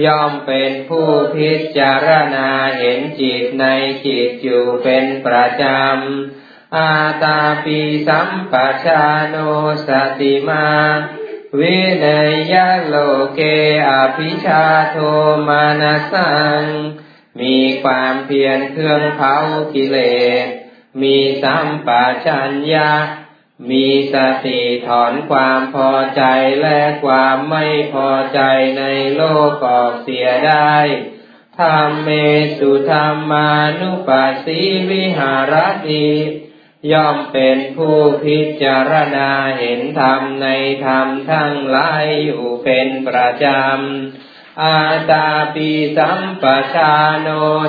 [0.05, 3.67] ย่อมเป็นผู้พิจารณาเห็นจิตใน
[4.07, 9.37] จิตอยู่เป็นประจำ อาตาปีสัมปชาโน
[9.87, 9.89] ส
[10.21, 10.69] ติมา
[11.61, 12.07] วิน
[12.53, 12.55] ยย
[12.87, 12.95] โล
[13.35, 13.41] เก
[13.89, 14.97] อภิชาโท
[15.49, 16.63] มานาสัง
[17.41, 19.35] มีความเพียรเครื่องเผา
[19.75, 19.99] กิเล
[20.45, 20.47] ส
[21.01, 21.89] มีสัมป
[22.27, 22.93] ชัญญะ
[23.71, 26.23] มีสติถอนความพอใจ
[26.63, 28.41] และความไม่พอใจ
[28.79, 28.85] ใน
[29.17, 30.77] โลกออกเสียได้
[31.59, 32.09] ธรรมเม
[32.59, 33.51] สุธรรมา
[33.81, 34.61] นุปัสสี
[34.91, 35.55] วิหาร
[35.89, 36.09] ติ
[36.93, 40.49] ย่อมเป็นผู้พิจารณาเห็นธรรมใน
[40.87, 46.45] ธรรมทั้งหลายอยู่เป็นประจำอาตาปิสัมป
[46.75, 47.29] ชาโน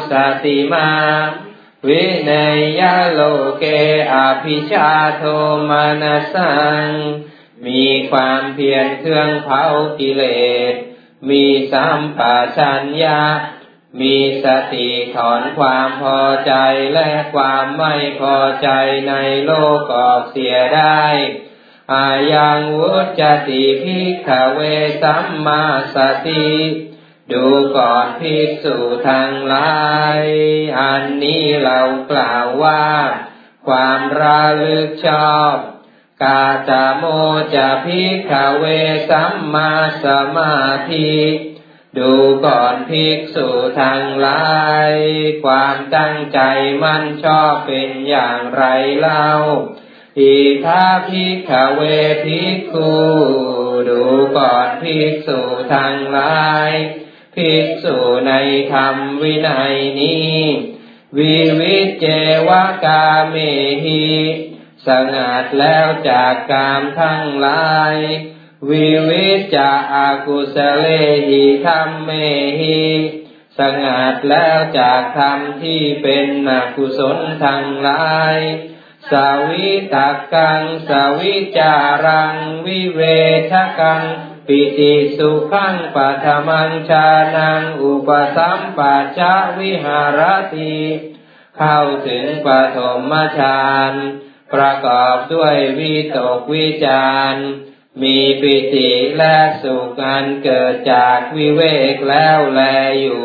[0.10, 0.14] ส
[0.44, 0.90] ติมา
[1.88, 2.46] วินั
[2.80, 2.82] ย
[3.12, 3.22] โล
[3.60, 3.64] เก
[4.14, 5.24] อภิชาโท
[5.70, 6.54] มานาสั
[6.86, 6.88] ง
[7.66, 9.64] มีความเพียรเครื่องเผา
[10.00, 10.24] กิเล
[10.72, 10.74] ส
[11.30, 12.20] มีสัมป
[12.58, 13.22] ชัญญะ
[14.00, 16.54] มีสติถอนความพอใจ
[16.94, 18.70] และความไม่พอใจ
[19.10, 19.14] ใน
[19.46, 21.06] โลกออกเสียได้
[21.94, 24.60] อะยังวุจจะติ ภิกขะเว
[25.04, 25.64] สัมมา
[25.96, 26.48] สะติ
[27.32, 27.46] ดู
[27.78, 29.74] ก่อนภิกษุทั้งหลา
[30.22, 30.24] ย
[30.80, 31.80] อันนี้เรา
[32.12, 32.88] กล่าวว่า
[33.68, 35.56] ความระลึกชอบ
[36.24, 37.04] กะตะโม
[37.56, 38.66] จะ ภิกขะเว
[39.10, 40.06] สัมมาสะ
[40.38, 40.58] มา
[40.92, 41.14] ธิ
[41.98, 42.14] ดู
[42.46, 43.50] ก่อนภิกษุ
[43.80, 44.54] ทางหลา
[44.92, 44.94] ย
[45.44, 46.40] ความตั้งใจ
[46.84, 48.64] มั่นชอบเป็นอย่างไร
[49.00, 49.30] เล่า
[50.20, 51.82] อิทาภิกขเว
[52.26, 52.94] ภิกขุ
[53.90, 54.04] ดู
[54.38, 55.40] ก่อนภิกษุ
[55.74, 56.72] ทางหลาย
[57.36, 58.34] ภิกษุใน
[58.74, 60.40] ธรรมวินัยนี้
[61.18, 62.06] วิวิเจ
[62.48, 62.50] ว
[62.86, 63.36] กาเม
[63.86, 64.08] หิ
[64.88, 67.96] สงัดแล้วจากกามทั้งหลาย
[68.70, 70.88] วิวิจาอากุสเล
[71.30, 72.10] หิธรรมเม
[72.60, 72.84] หิ
[73.60, 78.38] สงัดแล้วจากธรรมที่เป็นอกุศลทั้งหลาย
[79.12, 79.96] สาวิต
[80.34, 81.74] กังสาวิจา
[82.06, 83.02] รัง วิเว
[83.52, 84.04] ทกัง
[84.48, 89.20] ปิติสุขังปัทมังชานังอุปสัมปัจจ
[89.60, 90.22] วิหาร
[90.54, 90.78] ติ
[91.58, 92.80] เข้าถึงปฐ
[93.12, 93.94] มฌาน
[94.54, 97.36] ประกอบด้วยวิตกวิจาร
[98.02, 101.62] มีปิติและสุขอันเกิดจากวิเว
[101.94, 102.62] กแล้วแล
[103.02, 103.24] อยู่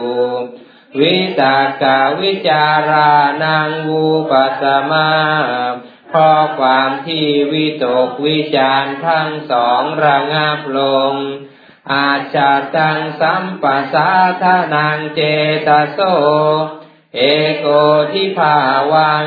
[1.01, 3.12] วิตากาวิจารา
[3.43, 5.11] นังวูปัสมา
[6.13, 10.81] พอความที่วิตกวิจารทั้งสองระงับล
[11.13, 11.15] ง
[11.93, 14.11] อาจจะตังสัมปัสสา
[14.43, 15.21] ทานังเจ
[15.67, 15.99] ตโส
[17.17, 17.21] เอ
[17.59, 17.67] โก
[18.13, 18.57] ทิภา
[18.93, 19.27] วัง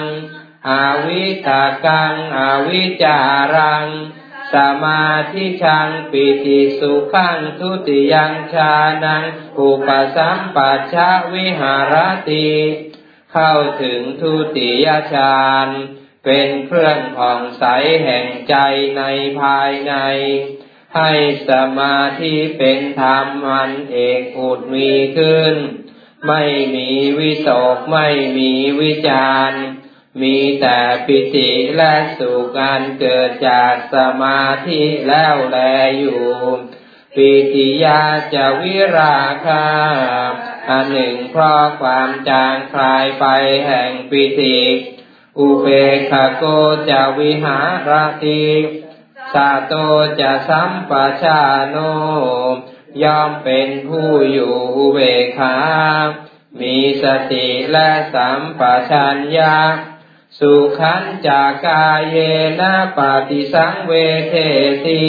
[0.69, 3.19] อาวิตากังอาวิจา
[3.55, 3.87] รัง
[4.53, 8.73] สมาธิชังปิติสุขังทุติยังชา
[9.03, 9.23] นัง
[9.57, 10.95] อุปสัมปัชช
[11.33, 11.93] วิหาร
[12.29, 12.49] ติ
[13.31, 15.69] เข้าถึงทุติยฌาน
[16.25, 17.63] เป็นเครื่องผ่องใส
[18.03, 18.55] แห่งใจ
[18.97, 19.03] ใน
[19.41, 19.93] ภายใน
[20.95, 21.11] ให้
[21.49, 25.55] สมาธิเป็นธรรมมันเอกอุดมีขึ้น
[26.27, 26.43] ไม่
[26.75, 28.07] มีวิตกไม่
[28.37, 28.51] มี
[28.81, 29.51] วิจาร
[30.21, 35.57] มีแต่ปิติและสุขการเกิดจากสมาธิแล้วแล
[35.99, 36.23] อยู่
[37.15, 38.01] ปิติยา
[38.33, 39.65] จะวิราคา
[40.69, 43.25] อันหนึ่งเพราะความจางคลายไป
[43.65, 44.59] แห่งปิติ
[45.39, 45.67] อุเบ
[46.09, 46.43] คโก
[46.89, 47.59] จะวิหา
[47.89, 47.91] ร
[48.23, 48.45] ติ
[49.33, 49.73] สาโต
[50.19, 51.77] จะสัมปชาโน
[53.03, 54.99] ยอมเป็นผู้อยู่อุเบ
[55.37, 55.57] คา
[56.59, 59.57] มีสติและสัมปชัญญะ
[60.39, 62.17] สุขันจากกายเย
[62.59, 63.91] นะปฏิสังเว
[64.29, 64.35] เท
[64.85, 65.05] ติ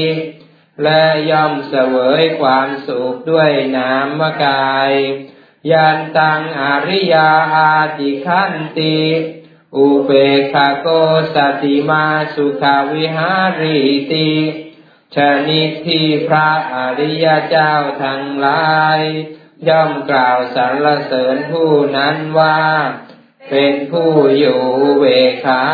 [0.83, 4.93] และย่อมเสวยความสุขด้วยนามกาย
[5.70, 8.97] ยันตังอริยาอาติขันติ
[9.77, 10.11] อุเบ
[10.53, 10.87] คโก
[11.35, 13.79] สติมาสุขาวิหาริ
[14.12, 14.31] ติ
[15.16, 15.18] ช
[15.49, 19.01] นิดที่พระอริยเจ้าทั้งหลาย
[19.68, 22.62] ย่อมกล่าวสรรเสริญผู้นั้นว่า
[23.51, 24.62] เป็นผู้อยู่
[25.01, 25.07] เว
[25.45, 25.64] ขา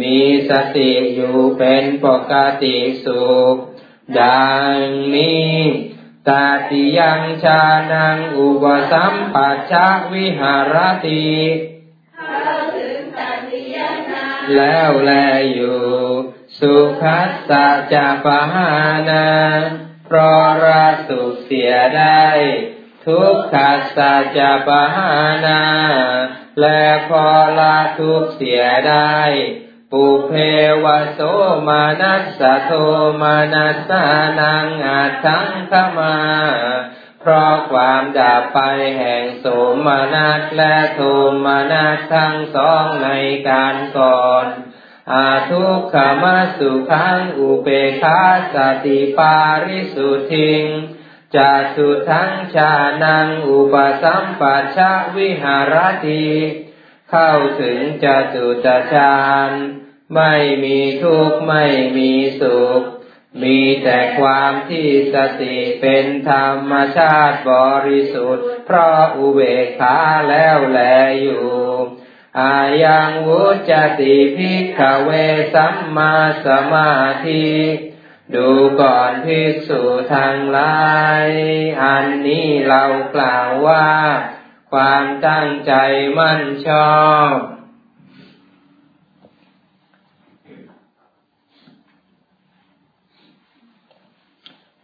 [0.00, 0.18] มี
[0.50, 3.56] สติอยู่เป็นปกติสุข
[4.20, 4.76] ดัง
[5.14, 5.54] นี้
[6.28, 10.76] ตาติยังชานังอุปสัมปัชะวิหาร
[11.06, 11.26] ติ
[14.54, 15.10] แล้วแล
[15.52, 15.80] อยู่
[16.58, 18.70] สุขัสสะจะปหา
[19.10, 19.26] นา
[20.06, 22.26] เพราะราสุขเสียได้
[23.06, 25.10] ทุกขัสสะจะปหา
[25.46, 25.62] นา
[26.60, 27.26] และพอ
[27.58, 29.16] ละทุกเสียได้
[29.92, 30.32] ปุเพ
[30.84, 31.20] วโส
[31.68, 32.70] มานัสสะโท
[33.22, 34.04] มานัสสา
[34.40, 36.16] นังอาทังขมา
[37.28, 38.60] พราะความดับไป
[38.98, 39.46] แห่งโส
[39.86, 41.00] มานัสและโท
[41.46, 43.08] มานัสทั้งสองใน
[43.48, 44.46] การก่อน
[45.12, 47.68] อาทุกขมาสุขังอุเป
[48.02, 48.22] คา
[48.54, 50.62] สติปาริสุทิง
[51.36, 51.38] จ
[51.76, 52.72] ตุทังชา
[53.04, 55.74] นังอุปสัมปัชะวิหาร
[56.06, 56.26] ติ
[57.10, 59.18] เข้าถึงจตุตฌา
[59.48, 59.50] น
[60.14, 61.64] ไม่มีทุกข์ไม่
[61.96, 62.82] มีสุข
[63.42, 67.54] มีแต่ความที่สติเป็นธรรมชาติบ
[67.86, 69.98] ริสุทธิ์ เพราะอุเบกขา
[70.30, 70.80] แล้วแล
[71.22, 71.46] อยู่
[72.40, 75.10] อายังวุจติภิกขเว
[75.54, 76.14] สัมมา
[76.46, 76.94] สมา
[77.26, 77.46] ธิ
[78.34, 78.48] ดู
[78.80, 79.82] ก่อนภิกษุ
[80.12, 80.78] ทางหลา
[81.26, 81.28] ย
[81.82, 82.84] อันนี้เรา
[83.14, 83.88] กล่าวว่า
[84.72, 85.72] ความตั้งใจ
[86.18, 87.00] มั่นชอ
[87.32, 87.34] บ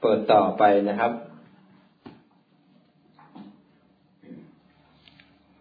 [0.03, 1.13] เปิดต่อไปนะครับ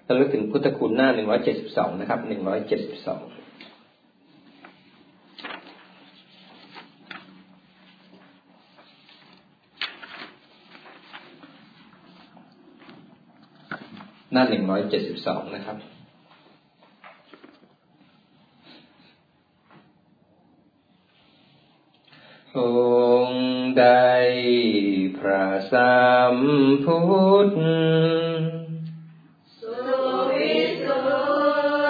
[0.08, 3.22] ระลึกถึงพุทธคุณหน้าหนึ่งร้อยเจ็ดสิบสองนะครับ หนึ่งร้อยเจ็ดสิบสอง
[14.34, 15.78] หน้าหนึ่งร้อยเจ็ดสิบสองนะครับ
[22.54, 22.60] โอ
[23.80, 23.86] ใด
[25.18, 26.02] พระสั
[26.34, 26.36] ม
[26.86, 27.00] พุ
[27.46, 27.58] ทธ
[29.60, 29.76] สุ
[30.30, 31.02] วิสุ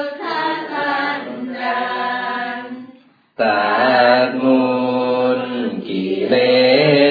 [0.03, 0.23] ทธ
[0.71, 1.23] สัน
[1.57, 1.83] ดา
[2.57, 2.59] น
[3.41, 3.71] ตั
[4.25, 4.63] ดมุ
[5.39, 5.41] น
[5.87, 6.35] กิเล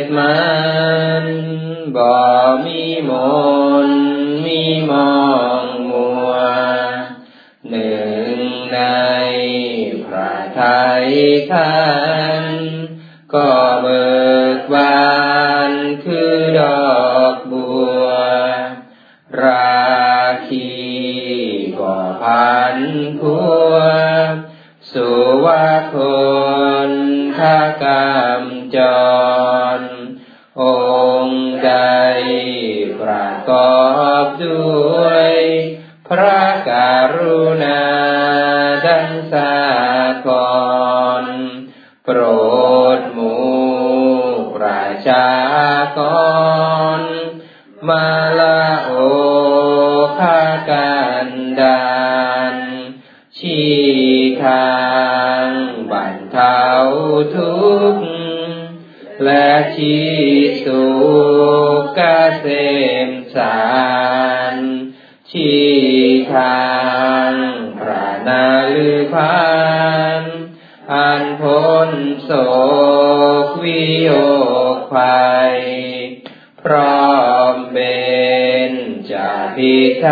[0.02, 0.38] สมั
[1.24, 1.26] น
[1.96, 2.12] บ่
[2.64, 3.10] มีม
[3.88, 3.90] น
[4.44, 5.20] มีมอ
[5.62, 6.32] งมัว
[7.68, 8.38] หนึ่ง
[8.74, 8.80] ใน
[10.04, 10.60] พระไท
[11.02, 11.06] ย
[11.52, 11.89] ท่า
[22.90, 23.36] พันพั
[23.70, 23.74] ว
[24.92, 25.08] สุ
[25.44, 25.94] วาค
[26.88, 26.90] น
[27.36, 28.42] ทากรรม
[28.76, 28.78] จ
[29.38, 29.39] ร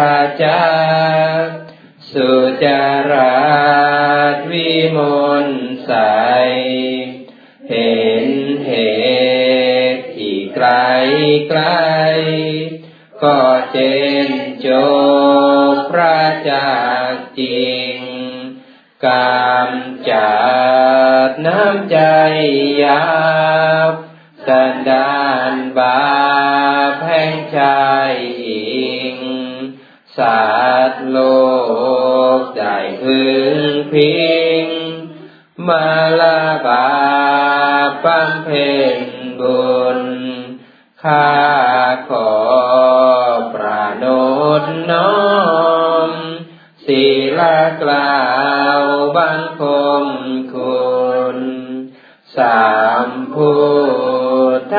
[0.06, 0.08] า
[0.40, 0.56] จา
[33.08, 33.26] พึ
[33.60, 34.18] งพิ
[34.64, 34.66] ง
[35.66, 35.88] มา
[36.20, 36.88] ลาบา
[38.04, 38.48] ปัมเพ
[38.98, 39.00] น
[39.40, 40.00] บุญ
[41.02, 41.30] ข้า
[42.08, 42.32] ขอ
[43.54, 44.04] ประโน
[44.62, 45.16] ดน้อ
[46.08, 46.10] ม
[46.84, 47.04] ศี
[47.38, 47.40] ล
[47.82, 48.22] กล่า
[48.78, 48.82] ว
[49.16, 49.62] บังค
[50.04, 50.06] ม
[50.54, 50.88] คุ
[51.36, 51.38] ณ
[52.36, 52.68] สา
[53.06, 53.54] มพุ
[54.58, 54.74] ทธ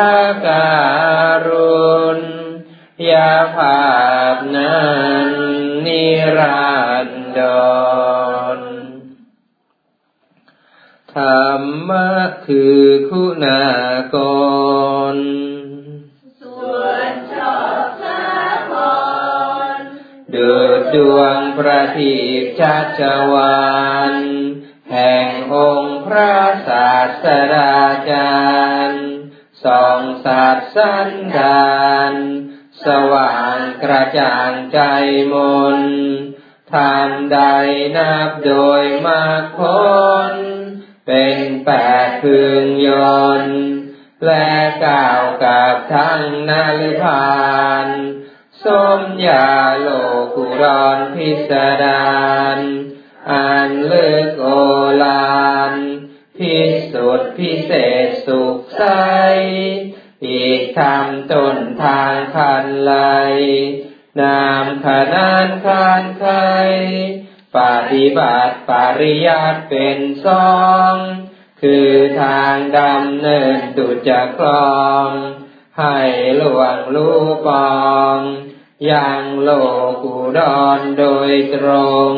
[0.46, 0.72] กา
[1.48, 2.20] รุณ
[3.12, 3.84] ยาภา
[4.34, 4.82] พนั้
[5.30, 5.34] น
[5.86, 6.04] นิ
[6.38, 6.74] รั
[7.08, 7.10] น
[7.40, 7.42] ด
[8.58, 8.60] ร
[11.14, 12.10] ธรร มะ
[12.48, 13.64] คือคุณา
[14.16, 14.18] ก
[15.14, 15.16] ร
[20.34, 23.02] ดุดดวงประทีปชัช
[23.34, 23.68] วา
[24.14, 24.16] น
[24.92, 26.38] แห่งองค์พระ
[26.68, 27.76] ศาสดา
[28.12, 28.40] จา
[28.90, 29.08] รย์
[29.66, 31.80] สองสัตว์สันดา
[32.12, 32.14] น
[32.86, 34.80] สว่างกระจ่างใจ
[35.34, 35.36] ม
[35.80, 35.82] น
[36.72, 37.40] ทานใด
[37.98, 39.62] นับโดยมากค
[40.34, 40.59] น
[41.12, 41.72] เป็นแป
[42.08, 42.90] ดพึงย
[43.42, 43.46] น
[44.26, 44.50] และ
[44.86, 47.40] ก่าวกับทั้งนาลพา
[47.86, 47.88] น
[48.64, 48.66] ส
[49.00, 49.88] มยาโล
[50.36, 51.52] กุรอนพิส
[51.84, 52.14] ดา
[52.58, 52.60] ร
[53.32, 54.48] อันเลิกโอ
[55.04, 55.74] ลาน
[56.38, 56.56] พิ
[56.92, 57.72] สุทธิพิเศ
[58.06, 58.84] ษสุขใส
[60.26, 62.94] อีกทำต้นทางคันไล
[64.20, 66.26] นามขนานคานไค
[67.58, 67.60] ป
[67.92, 70.50] ฏิบัติปริยัติเป็นสอ
[70.92, 70.96] ง
[71.62, 71.92] คือ
[72.22, 75.10] ทางดำเนินตุจะคลอง
[75.80, 75.98] ให้
[76.38, 77.10] หลวงลู
[77.48, 77.80] ปอ
[78.16, 78.18] ง
[78.92, 79.50] ยังโล
[80.04, 81.68] กุดอนโดยตร
[82.12, 82.14] ง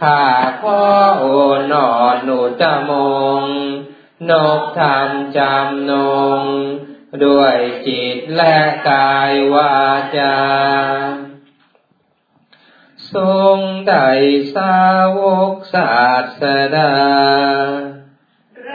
[0.00, 0.24] ข้า
[0.62, 0.82] พ่อ
[1.18, 1.24] โอ
[1.72, 2.90] นอนหนุจม
[3.40, 3.44] ง
[4.30, 5.92] นกทำจำน
[6.40, 6.42] ง
[7.24, 8.56] ด้วยจิตและ
[8.88, 9.74] กายวา
[10.16, 10.36] จา
[13.14, 13.58] ทรง
[13.88, 14.08] ได้
[14.54, 14.80] สา
[15.18, 15.20] ว
[15.52, 16.00] กศา
[16.40, 16.42] ส
[16.76, 16.94] ดา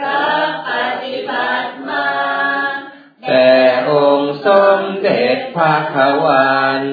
[0.02, 0.70] รับป
[1.02, 2.08] ฏิบัติมา
[3.22, 3.52] แต่
[3.90, 6.84] องค์สมเด็จพระขวัน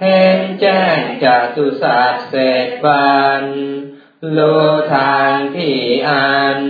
[0.00, 2.34] เห็นแจ้งจากตุศาสตร์เศ
[2.66, 3.44] ษบัน
[4.30, 4.40] โล
[4.94, 6.60] ทางที่อัน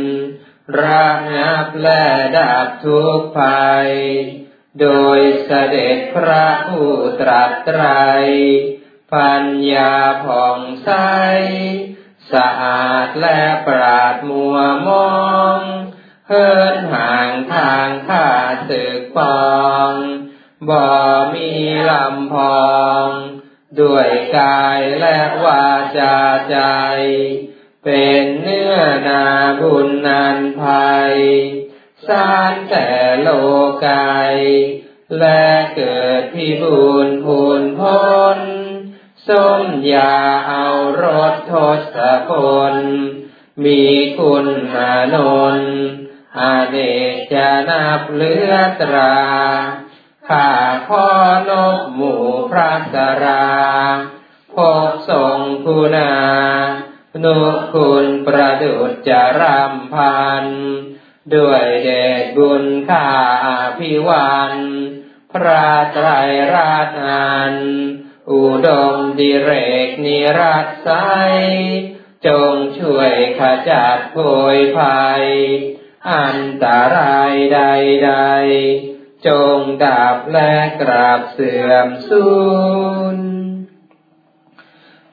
[0.81, 2.05] ระงับและ
[2.39, 3.91] ดับทุกภัย
[4.81, 4.89] โด
[5.19, 7.83] ยเสด็จพระผู้ตรัสไตร
[9.15, 9.95] ปัญญา
[10.25, 10.91] ผ่องใส
[12.33, 14.57] สะอาดและปราดมัว
[14.87, 15.19] มอ
[15.59, 15.61] ง
[16.29, 18.29] เฮินห่างทางข้า
[18.69, 19.49] ศึกปอ
[19.91, 19.95] ง
[20.69, 20.87] บ่
[21.35, 21.51] มี
[21.91, 22.35] ลำพ
[22.65, 22.69] อ
[23.05, 23.07] ง
[23.81, 26.19] ด้วยกายและวาจา
[26.51, 26.59] ใจ
[27.85, 28.77] เป็นเนื้อ
[29.09, 29.25] นา
[29.61, 31.17] บุญนันภัย
[32.07, 32.89] สารแต่
[33.21, 33.29] โล
[33.87, 34.35] กาย
[35.19, 35.47] และ
[35.77, 38.01] เกิดที่บุญพูนพ้
[38.37, 38.39] น
[39.29, 39.62] สม
[39.93, 40.14] ยา
[40.49, 40.66] เอา
[41.03, 41.55] รถท
[41.95, 41.97] ศ
[42.29, 42.31] พ
[42.74, 42.76] ล
[43.64, 43.83] มี
[44.18, 45.16] คุณอาน
[45.59, 45.79] นท์
[46.39, 46.76] อาเน
[47.12, 49.16] กจะนับเลือตรา
[50.29, 50.51] ข้า
[50.89, 51.07] พ่อ
[51.49, 53.49] นกหมู่พระสรา
[54.55, 54.57] พ
[54.89, 56.14] บทรงคุณา
[57.24, 57.41] นุ
[57.74, 59.11] คุณประดุจจ
[59.41, 60.45] รำพัน
[61.35, 61.89] ด้วยเด
[62.22, 63.09] ชบุญข้า
[63.79, 64.55] พิวัน
[65.33, 66.09] พระไตร
[66.55, 67.57] ราชอัน
[68.33, 69.51] อุดมดิเร
[69.87, 70.91] กนิรัตไซ
[72.26, 74.18] จงช่วยขจัดโพ
[74.57, 75.24] ยภัย
[76.12, 78.12] อันตรายใด
[78.64, 82.29] ๆ จงดับและกราบเสื่อมสู
[83.16, 83.18] ญ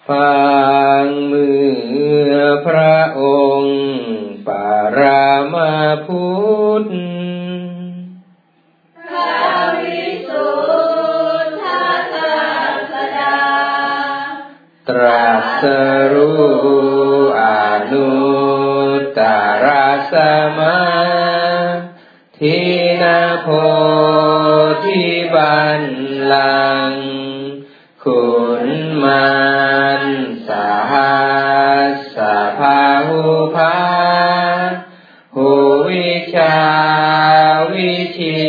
[0.09, 0.35] ฟั
[1.03, 1.49] งมื
[2.29, 2.33] อ
[2.67, 3.23] พระอ
[3.59, 3.77] งค์
[4.47, 5.73] ปารามา
[6.05, 6.27] พุ
[6.81, 6.85] ทธ
[15.61, 15.63] ส
[16.13, 16.43] รู้
[17.41, 17.43] อ
[17.91, 18.09] นุ
[18.99, 19.19] ตต
[19.65, 19.67] ร
[20.11, 20.13] ส
[20.57, 20.79] มา
[22.37, 22.59] ทิ
[23.01, 23.47] นาโพ
[24.85, 25.83] ธิบัน
[26.33, 26.93] ลัง
[28.03, 28.25] คุ
[28.65, 28.67] ณ
[29.03, 29.35] มั
[30.01, 30.03] น
[30.47, 31.15] สาหั
[31.91, 33.23] สสะพาหุ
[33.55, 33.77] ภา
[35.35, 35.51] หู
[35.89, 36.57] วิชา
[37.73, 38.44] วิชิ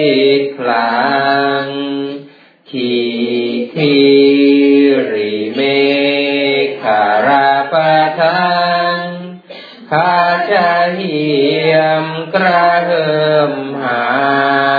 [10.95, 11.26] เหี
[11.72, 13.09] ยมกระเฮิ
[13.53, 14.11] มหา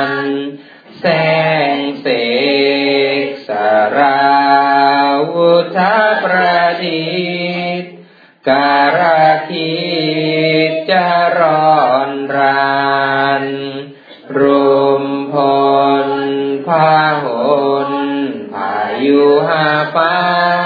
[0.09, 0.11] น
[0.99, 1.05] แส
[1.75, 2.07] งเส
[3.23, 4.19] กสารา
[5.31, 7.07] วุธาประดิ
[7.81, 7.93] ษฐ์
[8.49, 9.75] การาคิ
[10.69, 11.07] ดจะ
[11.39, 13.45] ร้อนราน
[14.37, 15.35] รุมพ
[16.07, 16.09] ล
[16.67, 17.25] พาห
[17.89, 17.91] น
[18.53, 20.56] พายุหาปา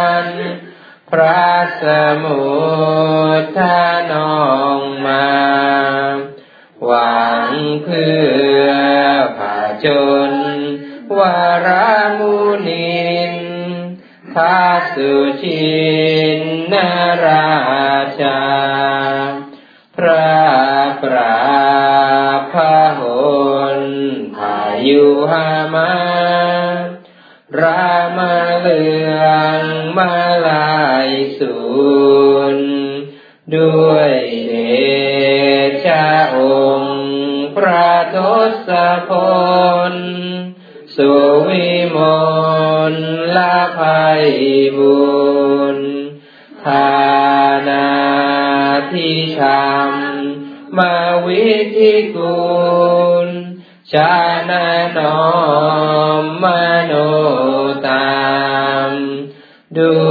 [1.12, 1.49] พระ
[1.82, 1.84] ส
[2.24, 2.41] มุ
[3.41, 4.41] ทธานอ
[4.78, 5.28] งมา
[6.84, 7.51] หวัง
[7.84, 8.16] เพื่
[8.59, 8.68] อ
[9.38, 9.88] ผาจ
[10.32, 10.34] น
[11.18, 12.36] วารามุ
[12.68, 13.36] นิน
[14.34, 14.59] ทา
[14.93, 15.82] สุชิ
[16.39, 16.41] น
[16.72, 16.89] นา
[17.26, 17.51] รา
[18.22, 18.41] ชา
[19.95, 20.36] พระ
[21.01, 21.39] ปรา
[22.51, 23.01] พาห
[23.80, 23.82] น
[24.36, 25.91] พายุหามา
[27.59, 28.84] รามาเลื
[29.20, 29.22] อ
[29.62, 29.64] ง
[29.97, 30.30] มา
[33.56, 34.12] ด้วย
[34.47, 34.54] เด
[35.86, 36.38] ชะอ
[36.80, 37.02] งค์
[37.56, 38.18] พระท
[38.68, 38.70] ศ
[39.10, 39.12] พ
[39.91, 39.93] ล
[40.95, 41.12] สุ
[41.47, 41.97] วิม
[42.93, 42.95] ล
[43.36, 44.26] ละภัย
[44.78, 45.02] บุ
[45.76, 45.78] ญ
[46.64, 46.91] ทา
[47.68, 47.89] นา
[48.91, 50.95] ที่ทำมา
[51.26, 52.41] วิธิกุ
[53.26, 53.30] ล
[53.91, 54.16] ชา
[54.49, 54.52] ณ
[54.97, 55.22] นอ
[56.22, 56.45] มม
[56.86, 56.93] โน
[57.88, 58.22] ตา
[58.88, 58.89] ม
[59.78, 60.11] ด้ว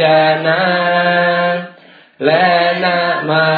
[0.00, 0.02] จ
[0.46, 0.62] นะ
[2.24, 2.46] และ
[2.84, 3.48] นามา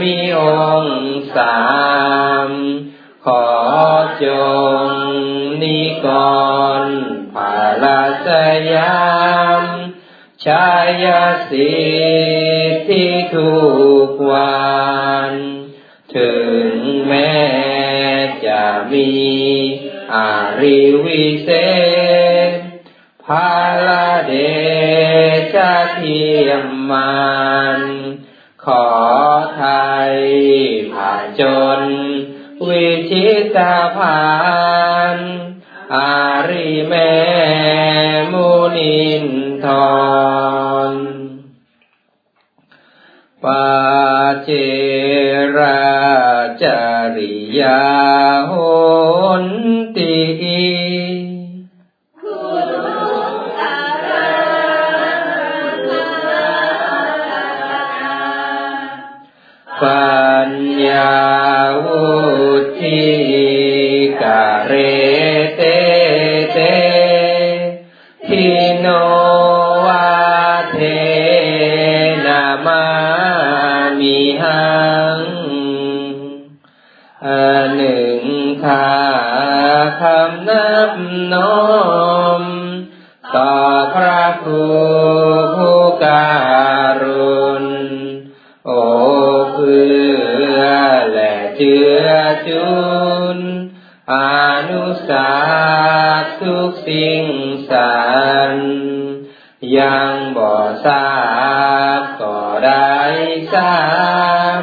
[0.00, 0.40] มีอ
[0.82, 0.84] ง
[1.36, 1.62] สา
[2.48, 2.50] ม
[3.24, 3.46] ขอ
[4.24, 4.26] จ
[4.86, 4.90] ง
[5.62, 6.06] นิก
[6.82, 6.84] ร
[7.34, 8.28] ภาลาส
[8.72, 9.04] ยา
[9.60, 9.62] ม
[10.44, 10.70] ชา
[11.04, 11.06] ย
[11.50, 11.74] สิ
[12.72, 13.54] ทธิทุ
[14.08, 14.64] กวั
[15.30, 15.32] น
[16.16, 16.34] ถึ
[16.66, 16.68] ง
[17.06, 17.34] แม้
[18.46, 19.10] จะมี
[20.14, 21.50] อาริวิเศ
[22.48, 22.50] ษ
[23.24, 23.50] ภา
[23.86, 24.34] ลาเด
[25.92, 27.22] เทียมมั
[27.80, 27.82] น
[28.64, 28.86] ขอ
[29.56, 29.64] ไท
[30.12, 30.14] ย
[30.92, 31.42] ผ่าจ
[31.80, 31.82] น
[32.66, 33.26] วิชิ
[33.56, 34.24] ตาพา
[35.16, 35.18] น
[35.94, 36.14] อา
[36.48, 37.14] ริแม่
[38.32, 39.26] มุนิน
[39.64, 39.66] ท
[40.90, 40.92] ร
[43.44, 43.66] ปา
[44.42, 44.50] เจ
[45.56, 45.84] รา
[46.62, 46.64] จ
[47.16, 47.84] ริยา
[48.50, 48.52] ห
[49.42, 49.44] น
[49.96, 50.14] ติ
[61.84, 62.04] วุ
[62.80, 63.04] ธิ
[64.22, 64.72] กะเร
[65.56, 65.62] เต
[66.52, 66.58] เต
[68.26, 68.46] ทิ
[68.78, 68.86] โน
[69.84, 70.14] วา
[70.70, 70.78] เท
[72.26, 72.84] นามา
[73.98, 74.64] มิหั
[75.16, 75.20] ง
[77.74, 78.22] หนึ่ง
[78.64, 78.88] คา
[80.00, 80.92] คำนับ
[81.32, 81.64] น้อ
[82.40, 82.42] ม
[83.34, 83.54] ต่อ
[83.94, 84.74] พระผู้
[85.56, 86.28] ผู้กา
[87.02, 87.64] รุณ
[92.48, 92.74] จุ
[93.36, 93.38] น
[94.12, 94.14] อ
[94.70, 95.30] นุสา
[96.40, 97.24] ทุกสิ่ง
[97.70, 97.94] สา
[98.52, 98.54] ร
[99.76, 100.52] ยังบ่
[100.84, 101.08] ทรา
[102.00, 102.98] บก็ได้
[103.54, 103.76] ทรา
[104.60, 104.62] บ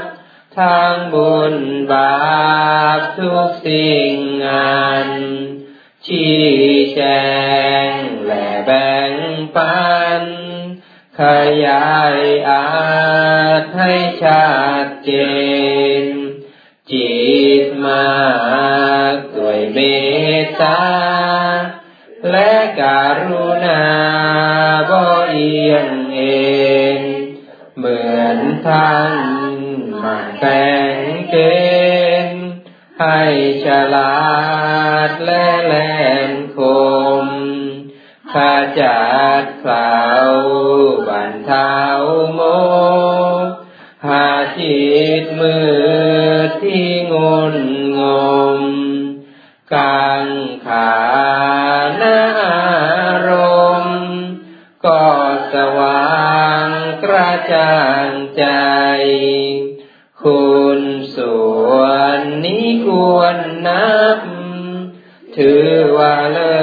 [0.58, 1.56] ทางบุญ
[1.92, 4.14] บาปทุกสิ่ง
[4.46, 5.10] งาน
[6.06, 6.42] ชี้
[6.96, 7.02] แจ
[7.88, 7.90] ง
[8.28, 9.14] และแบ่ง
[9.56, 9.82] ปั
[10.22, 10.24] น
[11.20, 11.22] ข
[11.66, 12.18] ยาย
[12.50, 12.68] อา
[13.62, 13.94] จให้
[14.24, 14.46] ชั
[14.84, 15.12] ดเจ
[16.04, 16.21] น
[17.86, 18.06] มา
[19.36, 19.78] ด้วยเม
[20.40, 20.82] ตตา
[22.32, 23.84] และการุณา
[24.90, 26.22] บ่เอียงเอ
[26.98, 27.00] ง
[27.78, 29.14] เหมือนท่าน
[30.04, 30.98] มาแต่ง
[31.30, 31.36] เก
[32.28, 32.48] ณฑ์
[33.00, 33.22] ให้
[33.66, 34.22] ฉลา
[35.08, 35.76] ดและแหล
[36.30, 36.60] นค
[37.24, 37.26] ม
[38.34, 38.36] ข
[38.80, 39.02] จั
[39.42, 39.98] ดเฝ้า
[41.08, 41.78] บันเทา
[42.34, 42.42] โม
[44.08, 44.28] หา
[44.60, 44.80] จิ
[45.22, 47.16] ตมือที่ง
[47.54, 47.56] น
[49.74, 50.26] กัง
[50.66, 50.92] ขา
[52.02, 53.32] นาอาร
[53.84, 53.86] ม
[54.86, 55.04] ก็
[55.54, 56.68] สว่าง
[57.04, 58.46] กระจ่างใจ
[60.24, 60.50] คุ
[60.80, 60.82] ณ
[61.16, 61.74] ส่ว
[62.18, 64.20] นนี้ควรนับ
[65.38, 66.60] ถือว่าเลิ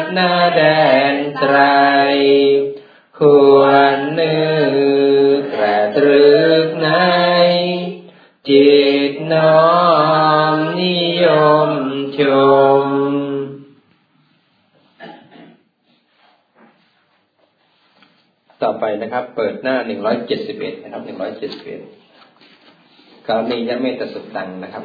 [0.00, 0.62] ศนาแด
[1.14, 1.56] นไตร
[3.18, 3.20] ค
[3.56, 3.60] ว
[3.94, 6.32] รนึกกระตรึ
[6.64, 6.90] กใน
[8.48, 8.74] จิ
[9.10, 9.74] ตน้อ
[10.52, 11.26] มนิย
[11.68, 11.70] ม
[12.18, 12.20] ช
[12.80, 12.84] ม
[18.62, 21.80] ต่อไปนะครับ เปิดหน้าหนึ่งร้อยเจ็ดสิบเอ็ดนะครับหนึ่งร้อยเจ็ดสิบเอ็ด
[23.26, 24.84] กรณียะเมตสุตังนะครับ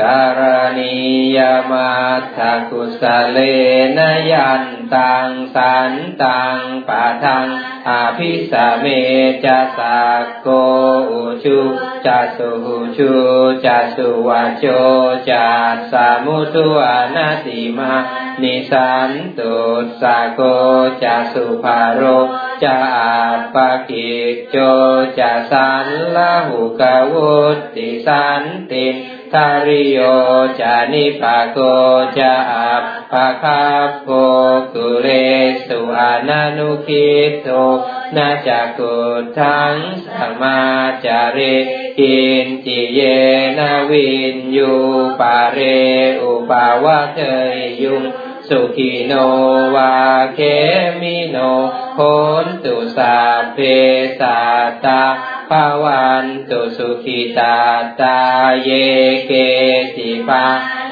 [0.00, 0.40] การ
[0.78, 0.96] ณี
[1.36, 1.38] ย
[1.70, 2.38] มัตถ
[2.70, 3.38] กุสเล
[3.98, 4.00] น
[4.32, 4.64] ยัน
[4.94, 5.92] ตังสัน
[6.22, 7.48] ตังปะทัง
[7.88, 8.86] อภิสเม
[9.44, 10.48] จะสักโก
[11.10, 11.60] อุชุ
[12.06, 13.12] จะสุหุชุ
[13.64, 14.64] จะสุวะโจ
[15.30, 15.46] จะ
[15.90, 17.92] สามุตุอนาติมา
[18.42, 19.54] นิสันตุ
[20.00, 20.40] สาโก
[21.02, 22.02] จะสุภาโร
[22.62, 23.14] จะอา
[23.54, 24.56] ปะกิจโจ
[25.18, 26.82] จะสันละหุก
[27.12, 27.34] วุ
[27.74, 28.86] ติสันติ
[29.32, 29.98] ทาริโย
[30.60, 31.58] จานิปะโก
[32.18, 33.64] จะอัปปะคา
[34.04, 34.10] โก
[34.74, 35.08] กุเล
[35.66, 37.08] สุอานานุคิ
[37.42, 37.48] โต
[38.16, 38.94] นาจักกุ
[39.38, 39.74] ทัง
[40.18, 40.60] สมา
[41.04, 41.56] จาริ
[41.98, 43.00] กินจิเย
[43.58, 44.72] นาวินยู
[45.20, 45.58] ปาเร
[46.22, 47.20] อุปาวะเท
[47.56, 48.04] ยยุง
[48.48, 49.12] สุขีโน
[49.76, 49.94] วา
[50.34, 50.40] เค
[51.00, 51.36] มิโน
[51.96, 52.00] โห
[52.44, 53.16] นตุสา
[53.54, 53.58] เพ
[54.20, 54.38] สา
[54.84, 55.02] ตา
[55.50, 57.56] ภาวันตุสุขิตา
[58.00, 58.18] ตา
[58.62, 58.70] เย
[59.26, 59.32] เก
[59.96, 60.44] ติปา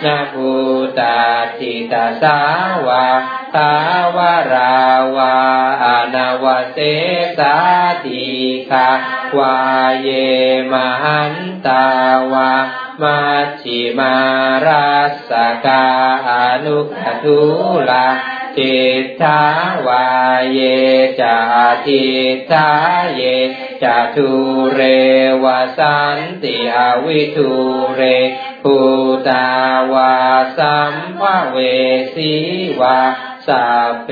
[0.05, 0.51] นาภู
[0.99, 1.19] ตา
[1.59, 2.39] ทิตาสา
[2.87, 3.07] วา
[3.55, 3.71] สา
[4.17, 4.77] วารา
[5.17, 5.35] วา
[5.85, 6.79] อนาวเส
[7.39, 7.55] สา
[8.05, 8.25] ติ
[8.71, 8.89] คา
[9.39, 9.57] วา
[10.01, 10.09] เย
[10.73, 11.35] มหัน
[11.67, 11.87] ตา
[12.33, 12.53] วา
[13.03, 14.15] มัชชิมา
[14.67, 14.93] รั
[15.31, 15.33] ส
[15.67, 15.87] กา
[16.29, 16.31] อ
[16.65, 17.41] นุขทุ
[17.91, 18.07] ลา
[18.57, 18.79] ทิ
[19.21, 19.43] ทา
[19.87, 20.07] วา
[20.53, 20.61] เย
[21.21, 21.37] จา
[21.87, 22.05] ทิ
[22.51, 22.69] ทา
[23.15, 23.23] เย
[23.83, 24.31] จาทุ
[24.75, 24.81] เร
[25.43, 25.45] ว
[25.79, 27.53] สันติอวิทุ
[27.95, 28.03] เร
[28.63, 28.77] ภู
[29.29, 29.49] ตา
[29.93, 30.15] วา
[30.59, 31.59] สัมภเว
[32.15, 32.33] สี
[32.81, 32.99] วา
[33.49, 34.11] สัพเพ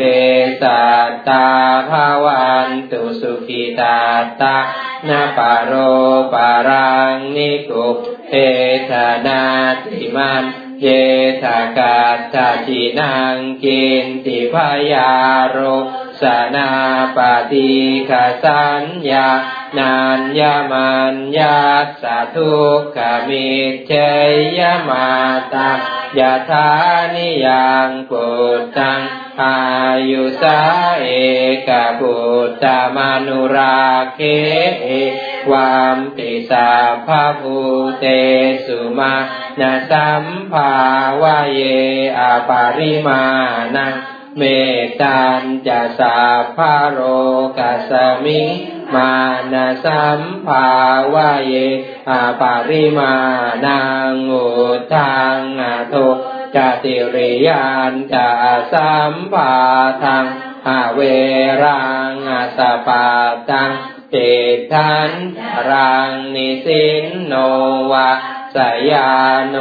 [0.63, 1.49] สัตตา
[1.89, 3.99] ภาวันตุสุขิตา
[4.41, 4.57] ตา
[5.09, 5.73] นาปโร
[6.33, 7.89] ปารังนิกุ
[8.29, 8.33] เท
[8.91, 8.93] ธ
[9.27, 9.43] นา
[9.85, 10.45] ติมัน
[10.83, 10.87] เย
[11.43, 12.01] สากา
[12.35, 12.37] ต
[12.69, 14.57] จินังกินติพ
[14.93, 15.13] ยา
[15.51, 15.59] โร
[16.23, 16.71] สนา
[17.17, 17.19] ป
[17.53, 17.73] ฏิ
[18.09, 18.13] ค
[18.45, 19.29] สัญญา
[19.79, 21.59] นัญญามัญญา
[22.03, 22.99] สาทุกข
[23.29, 23.49] มิ
[23.87, 23.93] เช
[24.59, 25.09] ยมา
[25.55, 25.71] ตา
[26.19, 26.69] ยาธา
[27.15, 28.27] นิยังปุ
[28.59, 29.01] ตตัง
[29.43, 29.59] อา
[30.11, 30.61] ยุสา
[31.03, 31.09] เอ
[31.69, 32.17] กปุ
[32.47, 32.65] ตต
[32.97, 33.81] มนุรา
[34.15, 36.71] เความติสา
[37.07, 37.59] ภาภู
[38.01, 38.05] เต
[38.67, 39.15] สุมา
[39.61, 40.77] นาสัมภา
[41.21, 41.61] วะเย
[42.19, 43.23] อปาริมา
[43.77, 43.95] นัง
[44.39, 44.43] เม
[45.01, 46.19] ตันจะสา
[46.57, 47.01] ภาโร
[47.59, 47.93] กัส
[48.25, 48.49] มิง
[48.95, 49.13] มา
[49.53, 50.71] นาสัมภา
[51.13, 51.53] วะเย
[52.11, 53.15] อาปาริมา
[53.65, 53.81] นั
[54.13, 54.47] งอุ
[54.95, 55.95] ทังอาโท
[56.55, 58.29] จติริยานจะ
[58.73, 59.55] สัมภา
[60.03, 60.27] ทัง
[60.69, 61.01] อาเว
[61.63, 63.07] รังอาสปา
[63.51, 63.73] ตัง
[64.11, 64.17] เจ
[64.73, 65.13] ทัน
[65.71, 67.35] รังนิสินโน
[67.93, 68.11] วะ
[68.55, 68.57] ส
[68.91, 69.11] ยา
[69.49, 69.57] โน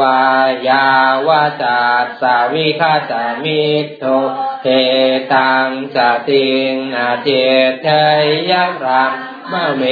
[0.00, 0.20] วา
[0.68, 0.86] ยา
[1.26, 1.78] วาจา
[2.20, 3.62] สาวิคาจามิ
[3.98, 4.04] โต
[4.62, 4.66] เท
[5.32, 5.96] ตังส
[6.28, 7.28] ติงอาเจ
[7.82, 7.86] เท
[8.50, 8.52] ย
[8.84, 9.12] รัง
[9.52, 9.82] มะเม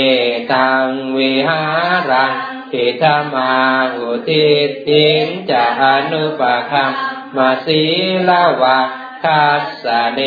[0.53, 0.87] ตัง
[1.17, 1.63] วิหา
[2.11, 2.33] รัง
[2.73, 3.55] ทิธมา
[3.97, 4.49] อุทิ
[4.89, 6.93] ติงจะอนุปคัม
[7.37, 7.83] มาสี
[8.29, 8.79] ลาวะ
[9.25, 10.21] คัสสเน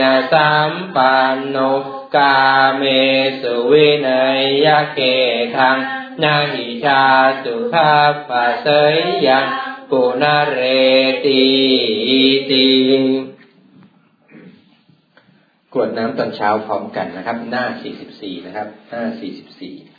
[0.00, 1.56] นะสัมปันโน
[2.16, 2.38] กา
[2.76, 2.82] เม
[3.40, 5.00] สุวินัยยะเก
[5.56, 5.78] ทัง
[6.22, 7.02] นาหิชา
[7.44, 7.92] สุขา
[8.28, 8.94] ปัสย
[9.26, 9.46] ยัง
[9.90, 10.60] ปุนาเร
[11.24, 11.42] ติ
[12.50, 12.66] ติ
[15.74, 17.64] กวดน้ำตอนเช้าพร้อมกันนะครับ หน้า
[18.04, 19.02] 44 นะครับ หน้า
[19.58, 19.97] 44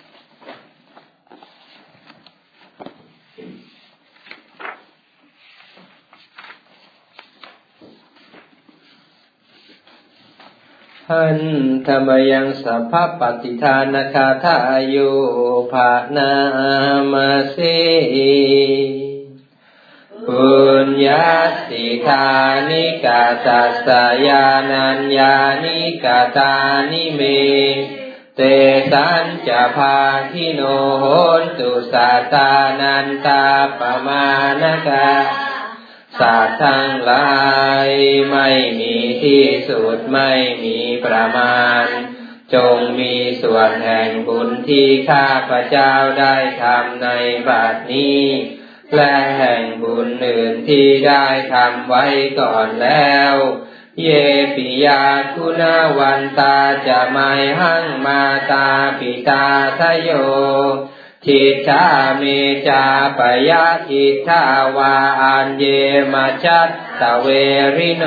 [11.14, 11.40] หัน
[11.88, 14.58] ธรรมยังสัพพปฏิทานคาทา
[14.94, 15.12] ยุ
[15.72, 16.32] ภานา
[17.12, 17.80] มาสี
[20.28, 20.50] ปุ
[20.86, 21.28] ญญา
[21.68, 22.28] สิธา
[22.70, 23.88] นิกาตัส
[24.28, 26.54] ยานัญญานิกาตา
[26.92, 27.22] นิเม
[28.36, 28.42] เต
[28.92, 29.98] สันจะพา
[30.32, 30.62] ทิโน
[31.00, 31.06] โห
[31.42, 33.44] นตุสาตานันตา
[33.80, 34.26] ปมา
[34.62, 35.10] ณกา
[36.20, 37.30] สัตว์ทั้งหลา
[37.86, 37.88] ย
[38.32, 38.50] ไม่
[38.80, 40.32] มีที่สุดไม่
[40.66, 41.86] มีประมาณ
[42.54, 47.08] จงมีส่วนแห่งบุญที่ข้าพระเจ้าได้ทำใน
[47.48, 48.24] บัดนี้
[48.96, 52.06] และแห่งบุญอื่นที่ได้ทำไว้
[52.40, 53.34] ก่อนแล้ว
[54.04, 54.10] เย
[54.56, 55.04] ปิยา
[55.34, 55.64] คุณ
[56.00, 56.58] วันตา
[56.88, 59.46] จะไม่หั่งมาตาปิตา
[59.80, 60.12] ทโย
[61.26, 61.86] ทิฏา
[62.18, 62.24] เม
[62.68, 62.84] จา
[63.18, 64.44] ปยาทิฏา
[64.78, 65.66] วาอันเย
[66.14, 66.70] มาชัต
[67.02, 67.28] ตะเว
[67.78, 68.06] ริโน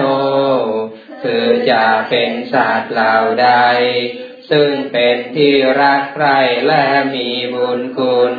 [1.23, 3.51] คือจะเป็นสัตว์เหล่าใด
[4.51, 6.85] ซึ่งเป็นที่รักใคร่และ
[7.15, 8.35] มีบุญคุณ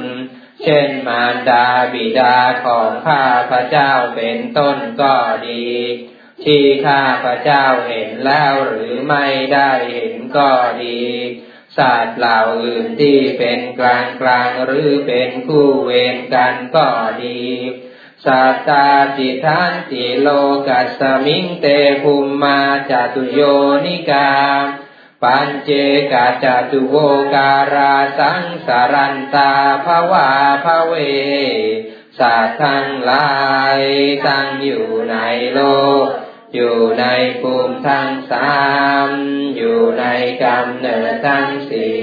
[0.63, 5.15] เช่นมารดาบิดาของข้าพระเจ้าเป็นต้นก็
[5.47, 5.67] ดี
[6.43, 10.51] ที่ข้าพระเจ้าเห็นแล้วหรือไม่ได้เห็นก็
[10.83, 11.01] ดี
[11.77, 16.87] สัตว์เหล่าอื่นที่เป็นกลางกลางหรือเป็นคู่เวรกันก็
[17.23, 17.43] ดี
[18.25, 20.27] สัตตาจิทันติโล
[20.67, 21.65] กัสมิงเต
[22.03, 22.59] ภูมมา
[22.89, 23.41] จตุโย
[23.85, 24.31] นิกา
[25.23, 25.71] ปัญเจ
[26.11, 26.95] กาจตุโว
[27.33, 29.51] การาสังสารันตา
[29.85, 30.29] ภวา
[30.65, 30.93] ภเว
[32.19, 33.29] สัตว์ทั้งหลา
[33.77, 33.79] ย
[34.27, 35.15] ตั้งอยู่ใน
[35.53, 35.61] โล
[36.05, 36.07] ก
[36.53, 37.05] อยู่ใน
[37.41, 38.53] ภูมิทั้งสา
[39.07, 39.09] ม
[39.57, 40.05] อยู่ใน
[40.43, 41.99] กำเนิดทั้งสี่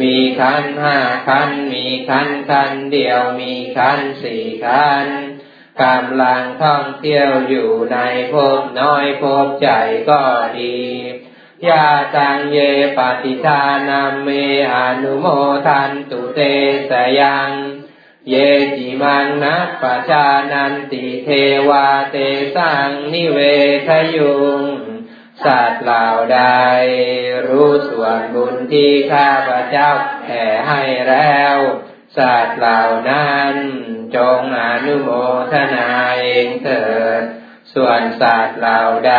[0.00, 0.98] มีขันห้า
[1.28, 5.06] ขันมีขันขันเดียวมีขันสี่ขัน
[5.82, 7.98] กำลังท่องเที่ยวอยู่ใน
[8.32, 10.22] ภพน้อยภพใหญ่ก็
[10.58, 10.78] ดี
[11.68, 12.58] ยาตังเย
[12.98, 14.28] ปฏิทานาเม
[14.72, 15.26] อนุโม
[15.66, 16.40] ทันตุเต
[16.90, 17.50] สยัง
[18.30, 18.34] เย
[18.76, 21.28] จิมังนัปชานันติเท
[21.68, 22.16] วาเต
[22.56, 23.38] สังนิเว
[23.88, 24.62] ทยุง
[25.44, 26.40] สัตว์เหล่าใด
[27.46, 29.90] รู้ส่วนบุญที่ข้าพระเจ้า
[30.22, 31.56] แผ่ให้แล้ว
[32.18, 33.54] สัตว์เหล่านั้น
[34.16, 35.08] จงอนุโม
[35.52, 35.88] ทนา
[36.20, 36.86] เองเถิ
[37.20, 37.22] ด
[37.74, 39.16] ส่วนสัตว์เหล่าใด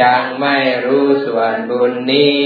[0.00, 2.44] จังไม่รู้ส่วนบุญนี้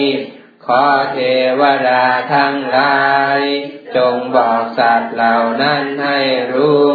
[0.68, 1.18] ขอเท
[1.60, 2.04] วดา
[2.34, 2.98] ทั้งหลา
[3.38, 3.40] ย
[3.96, 6.20] จงบอกสัตว์เหล่านั้นให้
[6.52, 6.94] รู้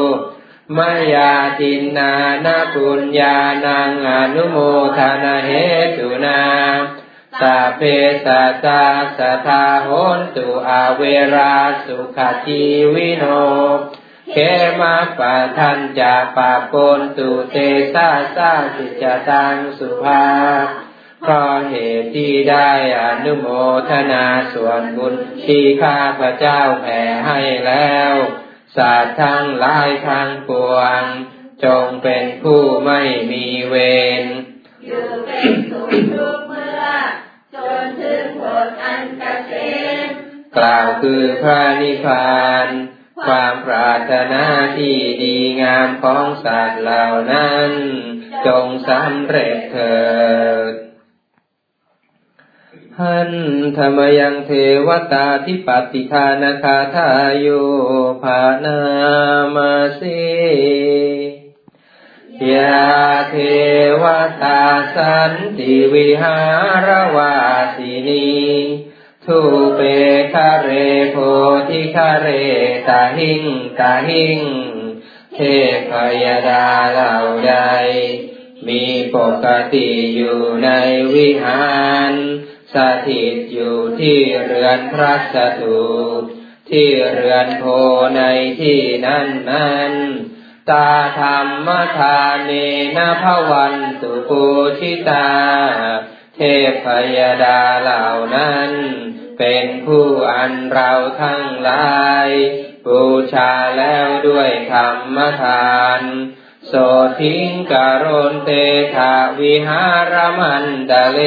[0.78, 2.14] มายาทินนา
[2.46, 4.58] นาปุญญานังอนุโม
[4.98, 5.52] ทนาเห
[5.98, 6.44] ตุนา
[7.40, 7.82] สาเพ
[8.26, 8.86] สัตา
[9.18, 11.02] สทาโหนตุอาเว
[11.36, 12.64] ราสุขจี
[12.94, 13.26] วิโน
[14.34, 14.36] เหเข
[14.80, 17.56] มาปะทันจะปะปนตุเต
[17.94, 20.26] สาสาสิจตังสุภา
[21.26, 22.72] เพราะเหตุที่ได้
[23.02, 23.48] อนุโม
[23.90, 25.14] ทนาส่วนบุญ
[25.46, 28.14] ที่ข้าพระเจ้าแผ่ให้แล้ว
[28.78, 31.04] สัตว์ทั้งหลายทั้งปวง
[31.66, 33.02] จงเป็นผู้ไม่
[33.32, 33.76] มีเว
[34.22, 34.24] ร
[34.86, 36.84] อยู่เป็นสุขทุกเมื่อ
[37.56, 39.54] จนถึงผลอันเกษ
[40.06, 40.08] ม
[40.58, 42.68] กล่าวคือพระนิพพาน
[43.28, 44.46] ความปรารถนา
[44.78, 47.72] ที่ดีงามของสัตว์เหล่านั้น
[48.48, 49.98] จงสำเร็จเถิ
[50.72, 50.74] ด
[53.00, 53.32] หัน
[53.78, 54.52] ธรรมยังเท
[54.88, 57.48] วตาทิปติทานคาทาโย
[58.24, 58.80] ภานา
[59.56, 60.24] มาสี
[62.52, 62.84] ยา
[63.30, 63.36] เท
[64.02, 64.04] ว
[64.44, 64.64] ตา
[64.96, 66.40] สันติวิหา
[66.88, 67.38] รวา
[67.76, 68.32] สินี
[69.26, 69.40] ทุ
[69.76, 69.80] เป
[70.34, 70.70] คะเร
[71.12, 71.18] โพ
[71.70, 72.28] ธิคะเร
[72.88, 73.44] ตาหิง
[73.80, 74.40] ตาหิง
[75.36, 75.40] เท
[75.90, 75.92] พ
[76.24, 77.16] ยดาเหล่า
[77.48, 77.56] ใด
[78.68, 78.84] มี
[79.16, 80.70] ปกติอยู่ใน
[81.14, 81.64] วิหา
[82.12, 82.14] ร
[82.74, 85.84] สถิตอยู่ที่เรือนพระสถู
[86.72, 87.66] ที่เรือนโพ
[88.18, 88.24] ใน
[88.62, 89.94] ที่นั้นนั้น
[90.70, 92.52] ตาธรรมทาเน
[92.98, 94.44] นะภวันตุปู
[94.80, 95.30] ชิตา
[96.36, 96.42] เท
[96.84, 96.86] พ
[97.18, 98.72] ยดาเหล่านั้น
[99.40, 102.30] เป็นผู้อันเราทั้งหลาย
[102.86, 103.04] บู
[103.34, 106.02] ชาแล้วด้วยธรรมทาน
[106.68, 106.74] โส
[107.20, 108.52] ทิงกโรนเต
[108.96, 111.20] ถาวิหารมันดาเล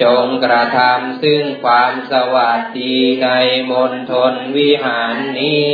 [0.00, 3.28] จงกระทำซึ่งความสวัสดีใน
[3.70, 5.72] มณฑลวิหารนี้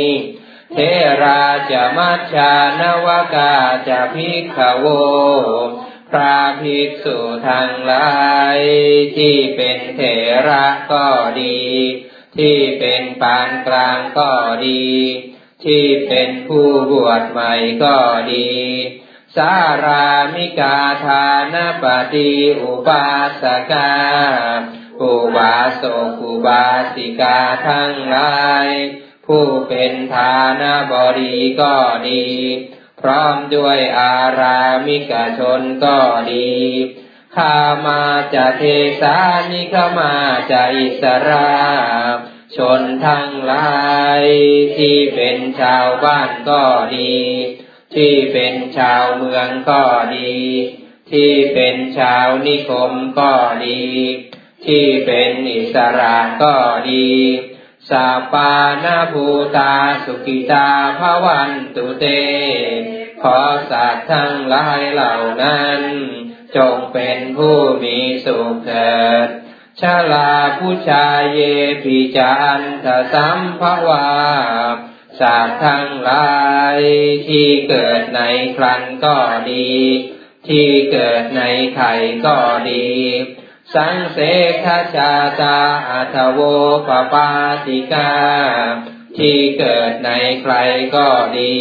[0.73, 0.79] เท
[1.23, 3.55] ราจะมัชาน วกา
[3.87, 4.85] จะพิกขโว
[6.09, 7.17] พระภิกษุ
[7.49, 8.09] ทั้งหลา
[8.55, 8.57] ย
[9.17, 10.01] ที่เป็นเถ
[10.47, 11.07] ระก็
[11.41, 11.59] ดี
[12.37, 14.31] ที่เป็นปานกลางก็
[14.67, 14.87] ดี
[15.65, 17.53] ที่เป็นผู้บวชใหม่
[17.83, 17.97] ก็
[18.33, 18.49] ดี
[19.35, 19.55] สา
[19.85, 23.07] รามิกาทานปฏิอุปา
[23.41, 23.91] สกา
[25.01, 28.67] อุบาสกอุบาสิกาทั้งหลาย
[29.25, 31.75] ผู้เป็นทานบดีก็
[32.07, 32.25] ดี
[33.01, 35.97] พร้อมด้วยอารามิกชนก็
[36.31, 36.51] ดี
[37.35, 38.03] ข้ามา
[38.33, 38.63] จะเท
[39.01, 39.17] สา
[39.51, 40.13] นิขมา
[40.51, 41.51] จะอิสรา
[42.57, 43.69] ชนทั้งหลา
[44.19, 44.21] ย
[44.77, 46.63] ที่เป็นชาวบ้านก็
[46.95, 47.17] ดี
[47.95, 49.81] ที่เป็นชาวเมืองก็
[50.17, 50.37] ดี
[51.11, 53.33] ที่เป็นชาวนิคมก็
[53.65, 53.83] ดี
[54.65, 56.55] ที่เป็นอิสระก็
[56.91, 57.09] ดี
[57.89, 59.25] สาปานาภู
[59.57, 59.73] ตา
[60.05, 60.69] สุกิตา
[60.99, 62.05] ภวันตุเต
[63.21, 63.39] ขอ
[63.71, 65.81] สัตว์ทั้งหลายเหล่านั้น
[66.55, 69.27] จงเป็นผู้มีสุขเถิด
[69.81, 71.39] ชาลาผู้ชายเย
[71.83, 74.09] ปิจานทสัมภวา
[75.19, 76.29] สัตว์ทั้งหลา
[76.75, 76.77] ย
[77.27, 78.21] ที่เกิดใน
[78.55, 79.17] ครันก็
[79.51, 79.71] ดี
[80.47, 81.41] ที่เกิดใน
[81.75, 81.93] ไข่
[82.25, 82.37] ก็
[82.69, 82.87] ดี
[83.75, 84.19] สังเส
[84.65, 85.59] ขชาตา
[85.89, 86.39] อัตโว
[86.87, 87.31] ปปา
[87.65, 88.13] ติกา
[89.17, 90.11] ที่เกิดใน
[90.41, 90.55] ใคร
[90.95, 91.07] ก็
[91.39, 91.57] ดี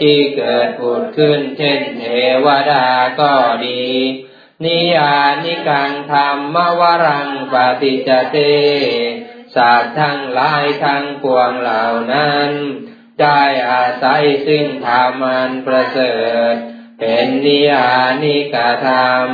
[0.00, 2.04] ที่เกิดผุดขึ้นเช่นเท
[2.44, 2.88] วดา
[3.20, 3.34] ก็
[3.66, 3.84] ดี
[4.64, 5.14] นิยา
[5.44, 8.36] นิกังธรรมวรังปฏิจเต
[9.56, 12.50] สัตว์ทั้งหลายทั้งปวงเหล่านั้น
[13.20, 16.16] ได้อาศัยซึ่งธรรมันประเสริ
[16.52, 16.54] ฐ
[17.00, 17.88] เป็นนิยา
[18.22, 19.28] นิกาธรรม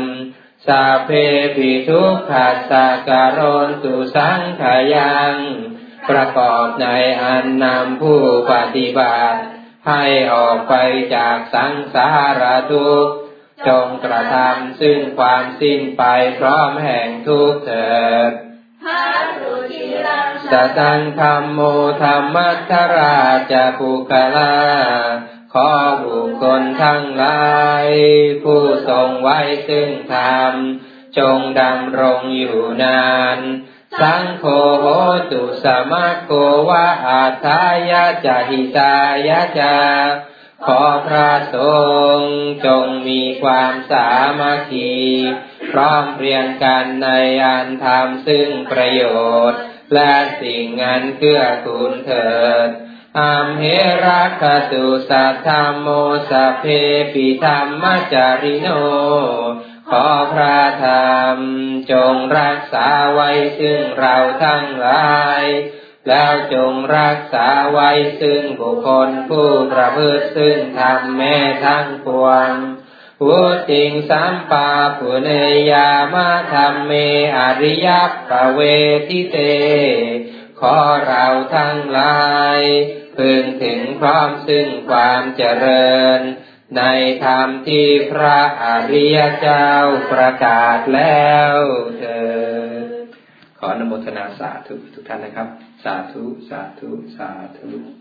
[0.67, 1.11] สัพเพ
[1.57, 4.63] ปิทุกขัสสะการนตุสังข
[4.95, 5.35] ยัง
[6.09, 6.87] ประกอบใน
[7.23, 8.21] อันนำผู้
[8.53, 9.41] ปฏิบัติ
[9.89, 10.05] ให้
[10.35, 10.75] ออกไป
[11.17, 12.09] จากสังสา
[12.41, 13.15] รทุกข์
[13.69, 16.05] จงกระทำซึ่งความสิ้นไป
[16.39, 17.91] พร้อมแห่งทุกข์เถิ
[18.31, 18.33] ด
[20.53, 21.61] สตังธรรมโม
[22.03, 23.17] ธรรมัทรา
[23.53, 24.55] จะภูกลา
[25.53, 25.71] ขอ
[26.05, 27.51] บุคคลทั้งหลา
[27.85, 27.87] ย
[28.43, 29.39] ผู้ทรงไว้
[29.69, 30.55] ซึ่งธรรม
[31.19, 33.39] จงดำรงอยู่นาน
[34.01, 34.45] สังโฆ
[34.81, 34.87] โห
[35.31, 36.33] ตุสมาโก
[36.69, 38.95] วะอาทายาจหิตา
[39.29, 39.77] ยาจา
[40.67, 41.57] ขอพระส
[42.19, 44.09] งฆ์จงมีความสา
[44.41, 44.95] มัคคี
[45.73, 47.09] พร้อมเรียงกันใน
[47.45, 49.05] อันธรรมซึ่งประโย
[49.51, 49.61] ชน์
[49.95, 52.33] และสิ่งงานเกื้อกูลเถิ
[52.67, 52.69] ด
[53.19, 53.65] อัมเห
[54.07, 55.49] รัคตุสัทธ
[55.81, 55.87] โม
[56.31, 56.65] สเพ
[57.15, 58.69] ปิธรรมจาริโน
[59.91, 61.37] ขอพระธรรม
[61.91, 65.11] จงรักษาไว้ซึ่งเราทั้งหลา
[65.43, 65.45] ย
[66.09, 67.91] แล้วจงรักษาไว้
[68.21, 72.51] ซึ่งบุคคลผู้ประพฤติซึ่งทำแม้ทั้งปวง
[73.21, 73.39] พุ
[73.71, 75.31] ติงสัมปาปุเน
[75.71, 76.93] ยามาธรรมเม
[77.39, 77.89] อริย
[78.31, 78.61] ปเว
[79.09, 79.39] ทิเต
[80.61, 82.21] ขอเราทั้งหลา
[82.59, 82.61] ย
[83.17, 86.21] พึงถึงพร้อมซึ่งความเจริญ
[86.77, 86.83] ใน
[87.25, 89.71] ธรรมที่พระอริยเจ้า
[90.13, 91.57] ประกาศแล้ว
[91.99, 92.25] เถิ
[92.69, 92.70] ด
[93.63, 95.49] ขออนุโมทนาสาธุทุกท่านนะครับ
[95.85, 97.29] สาธุ สาธุ สา
[97.59, 98.00] ธุ